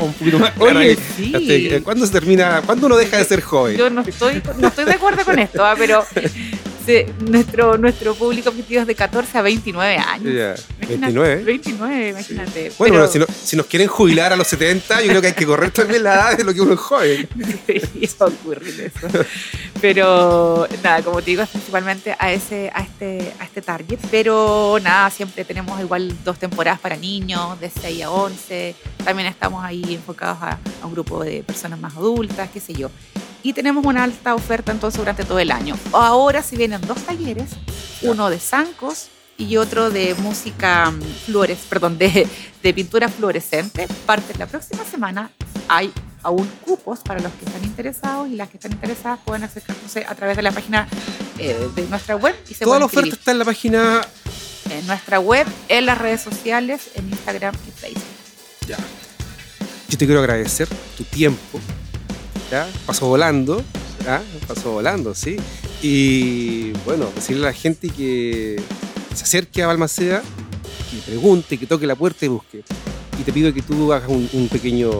Un 0.00 0.12
poquito 0.14 0.38
más 0.38 0.52
Oye, 0.58 0.98
sí. 1.16 1.70
¿Cuándo 1.84 2.06
se 2.06 2.12
termina? 2.12 2.62
¿Cuándo 2.66 2.86
uno 2.86 2.96
deja 2.96 3.18
de 3.18 3.24
ser 3.24 3.40
joven? 3.40 3.76
Yo 3.76 3.90
no 3.90 4.00
estoy, 4.00 4.42
no 4.58 4.68
estoy 4.68 4.84
de 4.84 4.92
acuerdo 4.92 5.24
con 5.24 5.38
esto, 5.38 5.64
ah, 5.64 5.74
pero 5.78 6.04
nuestro, 7.28 7.76
nuestro 7.78 8.14
público 8.14 8.50
objetivo 8.50 8.80
es 8.82 8.86
de 8.86 8.94
14 8.94 9.38
a 9.38 9.42
29 9.42 9.96
años. 9.96 10.60
Imagínate, 10.78 10.86
29. 10.88 11.44
29, 11.44 12.08
imagínate. 12.10 12.72
Bueno, 12.78 12.94
Pero- 12.96 13.08
si, 13.12 13.18
no- 13.18 13.26
si 13.44 13.56
nos 13.56 13.66
quieren 13.66 13.88
jubilar 13.88 14.32
a 14.32 14.36
los 14.36 14.46
70, 14.46 15.02
yo 15.02 15.08
creo 15.08 15.20
que 15.20 15.26
hay 15.28 15.32
que 15.34 15.46
correr 15.46 15.70
también 15.70 16.02
la 16.02 16.14
edad 16.14 16.36
de 16.36 16.44
lo 16.44 16.54
que 16.54 16.60
uno 16.60 16.74
es 16.74 16.80
joven. 16.80 17.28
eso. 18.80 19.08
Pero 19.80 20.66
nada, 20.82 21.02
como 21.02 21.20
te 21.20 21.30
digo, 21.32 21.42
es 21.42 21.48
principalmente 21.50 22.14
a 22.18 22.32
ese, 22.32 22.70
a 22.74 22.80
este, 22.82 23.32
a 23.38 23.44
este 23.44 23.62
target. 23.62 23.98
Pero 24.10 24.78
nada, 24.82 25.10
siempre 25.10 25.44
tenemos 25.44 25.80
igual 25.80 26.14
dos 26.24 26.38
temporadas 26.38 26.80
para 26.80 26.96
niños, 26.96 27.58
de 27.60 27.70
6 27.70 28.02
a 28.04 28.10
11. 28.10 28.74
También 29.04 29.28
estamos 29.28 29.64
ahí 29.64 29.82
enfocados 29.94 30.38
a, 30.42 30.58
a 30.82 30.86
un 30.86 30.92
grupo 30.92 31.22
de 31.22 31.42
personas 31.42 31.78
más 31.80 31.94
adultas, 31.96 32.48
qué 32.52 32.60
sé 32.60 32.72
yo. 32.74 32.90
Y 33.46 33.52
tenemos 33.52 33.84
una 33.84 34.02
alta 34.02 34.34
oferta 34.34 34.72
entonces 34.72 34.98
durante 34.98 35.24
todo 35.24 35.38
el 35.38 35.52
año. 35.52 35.78
Ahora 35.92 36.42
si 36.42 36.56
vienen 36.56 36.80
dos 36.80 37.00
talleres, 37.04 37.50
uno 38.02 38.28
de 38.28 38.40
zancos 38.40 39.06
y 39.38 39.56
otro 39.56 39.88
de 39.88 40.16
música 40.16 40.90
mm, 40.90 41.00
flores, 41.26 41.60
perdón, 41.70 41.96
de, 41.96 42.26
de 42.60 42.74
pintura 42.74 43.08
fluorescente. 43.08 43.86
Parte 44.04 44.36
la 44.36 44.48
próxima 44.48 44.84
semana. 44.84 45.30
Hay 45.68 45.92
aún 46.24 46.50
cupos 46.64 46.98
para 47.04 47.20
los 47.20 47.32
que 47.34 47.44
están 47.44 47.62
interesados 47.62 48.28
y 48.28 48.34
las 48.34 48.48
que 48.48 48.56
están 48.56 48.72
interesadas 48.72 49.20
pueden 49.24 49.44
acercarse 49.44 50.04
a 50.04 50.16
través 50.16 50.36
de 50.36 50.42
la 50.42 50.50
página 50.50 50.88
eh, 51.38 51.68
de 51.76 51.86
nuestra 51.86 52.16
web 52.16 52.34
y 52.50 52.54
se 52.54 52.64
Toda 52.64 52.80
la 52.80 52.86
oferta 52.86 53.14
está 53.14 53.30
en 53.30 53.38
la 53.38 53.44
página. 53.44 54.00
en 54.70 54.86
nuestra 54.88 55.20
web, 55.20 55.46
en 55.68 55.86
las 55.86 55.98
redes 55.98 56.20
sociales, 56.20 56.90
en 56.96 57.08
Instagram 57.10 57.54
y 57.68 57.70
Facebook. 57.70 58.02
Ya. 58.66 58.76
Yo 59.88 59.96
te 59.96 60.04
quiero 60.04 60.18
agradecer 60.18 60.68
tu 60.96 61.04
tiempo. 61.04 61.60
Pasó 62.86 63.06
volando. 63.08 63.62
Pasó 64.46 64.72
volando, 64.72 65.14
sí. 65.14 65.36
Y 65.82 66.70
bueno, 66.84 67.06
decirle 67.14 67.42
a 67.44 67.50
la 67.50 67.52
gente 67.52 67.88
que 67.90 68.60
se 69.14 69.24
acerque 69.24 69.62
a 69.62 69.66
Balmaceda, 69.66 70.22
que 70.90 70.98
pregunte, 71.10 71.58
que 71.58 71.66
toque 71.66 71.86
la 71.86 71.96
puerta 71.96 72.24
y 72.24 72.28
busque. 72.28 72.62
Y 73.18 73.22
te 73.22 73.32
pido 73.32 73.52
que 73.52 73.62
tú 73.62 73.92
hagas 73.92 74.08
un, 74.08 74.48
pequeño, 74.50 74.90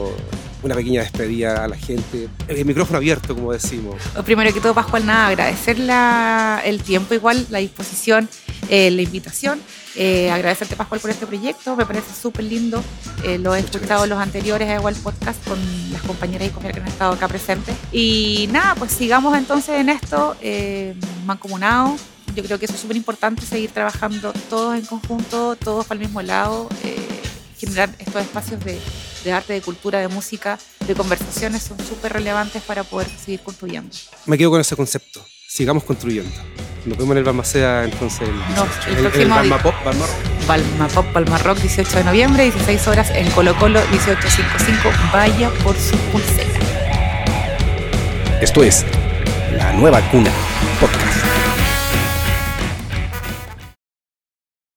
una 0.63 0.75
pequeña 0.75 1.03
despedida 1.03 1.65
a 1.65 1.69
la 1.69 1.77
gente. 1.77 2.29
El 2.49 2.65
micrófono 2.65 2.97
abierto, 2.99 3.35
como 3.35 3.53
decimos. 3.53 3.95
Primero 4.25 4.53
que 4.53 4.61
todo, 4.61 4.75
Pascual, 4.75 5.07
nada, 5.07 5.29
agradecer 5.29 5.79
la- 5.79 6.61
el 6.65 6.83
tiempo 6.83 7.15
igual, 7.15 7.47
la 7.51 7.59
disposición, 7.59 8.29
eh, 8.69 8.91
la 8.91 9.03
invitación. 9.03 9.61
Eh, 9.99 10.31
agradecerte, 10.31 10.77
Pascual, 10.77 11.01
por 11.01 11.11
este 11.11 11.27
proyecto. 11.27 11.75
Me 11.77 11.87
parece 11.87 12.15
súper 12.21 12.45
lindo. 12.45 12.83
Eh, 13.25 13.39
lo 13.39 13.55
he 13.55 13.61
Muchas 13.63 13.75
escuchado 13.75 14.01
gracias. 14.01 14.09
los 14.11 14.19
anteriores, 14.19 14.79
igual 14.79 14.95
podcast 14.97 15.43
con 15.47 15.59
las 15.93 16.03
compañeras 16.03 16.49
y 16.49 16.51
compañeros 16.51 16.77
que 16.79 16.83
han 16.83 16.93
estado 16.93 17.13
acá 17.13 17.29
presentes. 17.29 17.75
Y 17.93 18.49
nada, 18.53 18.75
pues 18.75 18.93
sigamos 18.93 19.37
entonces 19.37 19.77
en 19.81 19.89
esto, 19.89 20.37
eh, 20.43 20.95
mancomunados. 21.25 22.01
Yo 22.35 22.43
creo 22.45 22.59
que 22.59 22.67
eso 22.67 22.75
es 22.75 22.81
súper 22.81 22.97
importante, 22.99 23.47
seguir 23.47 23.71
trabajando 23.71 24.33
todos 24.51 24.75
en 24.79 24.85
conjunto, 24.85 25.57
todos 25.57 25.87
para 25.87 25.99
el 26.01 26.07
mismo 26.07 26.21
lado. 26.23 26.69
eh, 26.85 26.97
generar 27.59 27.89
estos 27.99 28.21
espacios 28.21 28.63
de, 28.63 28.79
de 29.25 29.33
arte, 29.33 29.55
de 29.55 29.63
cultura, 29.63 29.99
de 29.99 30.09
música, 30.09 30.59
de 30.87 30.95
conversaciones 30.95 31.63
son 31.63 31.79
súper 31.79 32.13
relevantes 32.13 32.63
para 32.63 32.85
poder 32.85 33.09
seguir 33.09 33.41
construyendo. 33.41 33.97
Me 34.27 34.37
quedo 34.37 34.51
con 34.51 34.61
ese 34.61 34.77
concepto. 34.77 35.25
Sigamos 35.49 35.83
construyendo. 35.85 36.31
Nos 36.87 36.97
vemos 36.99 37.13
en 37.13 37.19
el 37.19 37.25
Balmaceda 37.25 37.85
entonces. 37.85 38.29
El, 38.29 38.35
No, 38.55 38.65
18. 38.65 38.89
el 38.91 38.97
el, 38.97 39.03
próximo- 39.03 39.35
Balma 39.35 39.59
Pop, 39.59 39.75
Balma 39.85 40.05
Palma 40.47 40.89
Pop, 40.89 41.07
Palma 41.13 41.39
Rock, 41.39 41.59
18 41.59 41.99
de 41.99 42.05
noviembre, 42.05 42.45
16 42.45 42.87
horas 42.89 43.11
en 43.11 43.29
Colo 43.33 43.57
Colo, 43.57 43.81
1855. 43.91 44.91
Vaya 45.13 45.51
por 45.65 45.75
su 45.77 45.97
pulsera. 46.13 46.47
Esto 48.41 48.63
es 48.63 48.85
La 49.57 49.73
Nueva 49.73 50.01
Cuna 50.11 50.31
Podcast. 50.81 51.36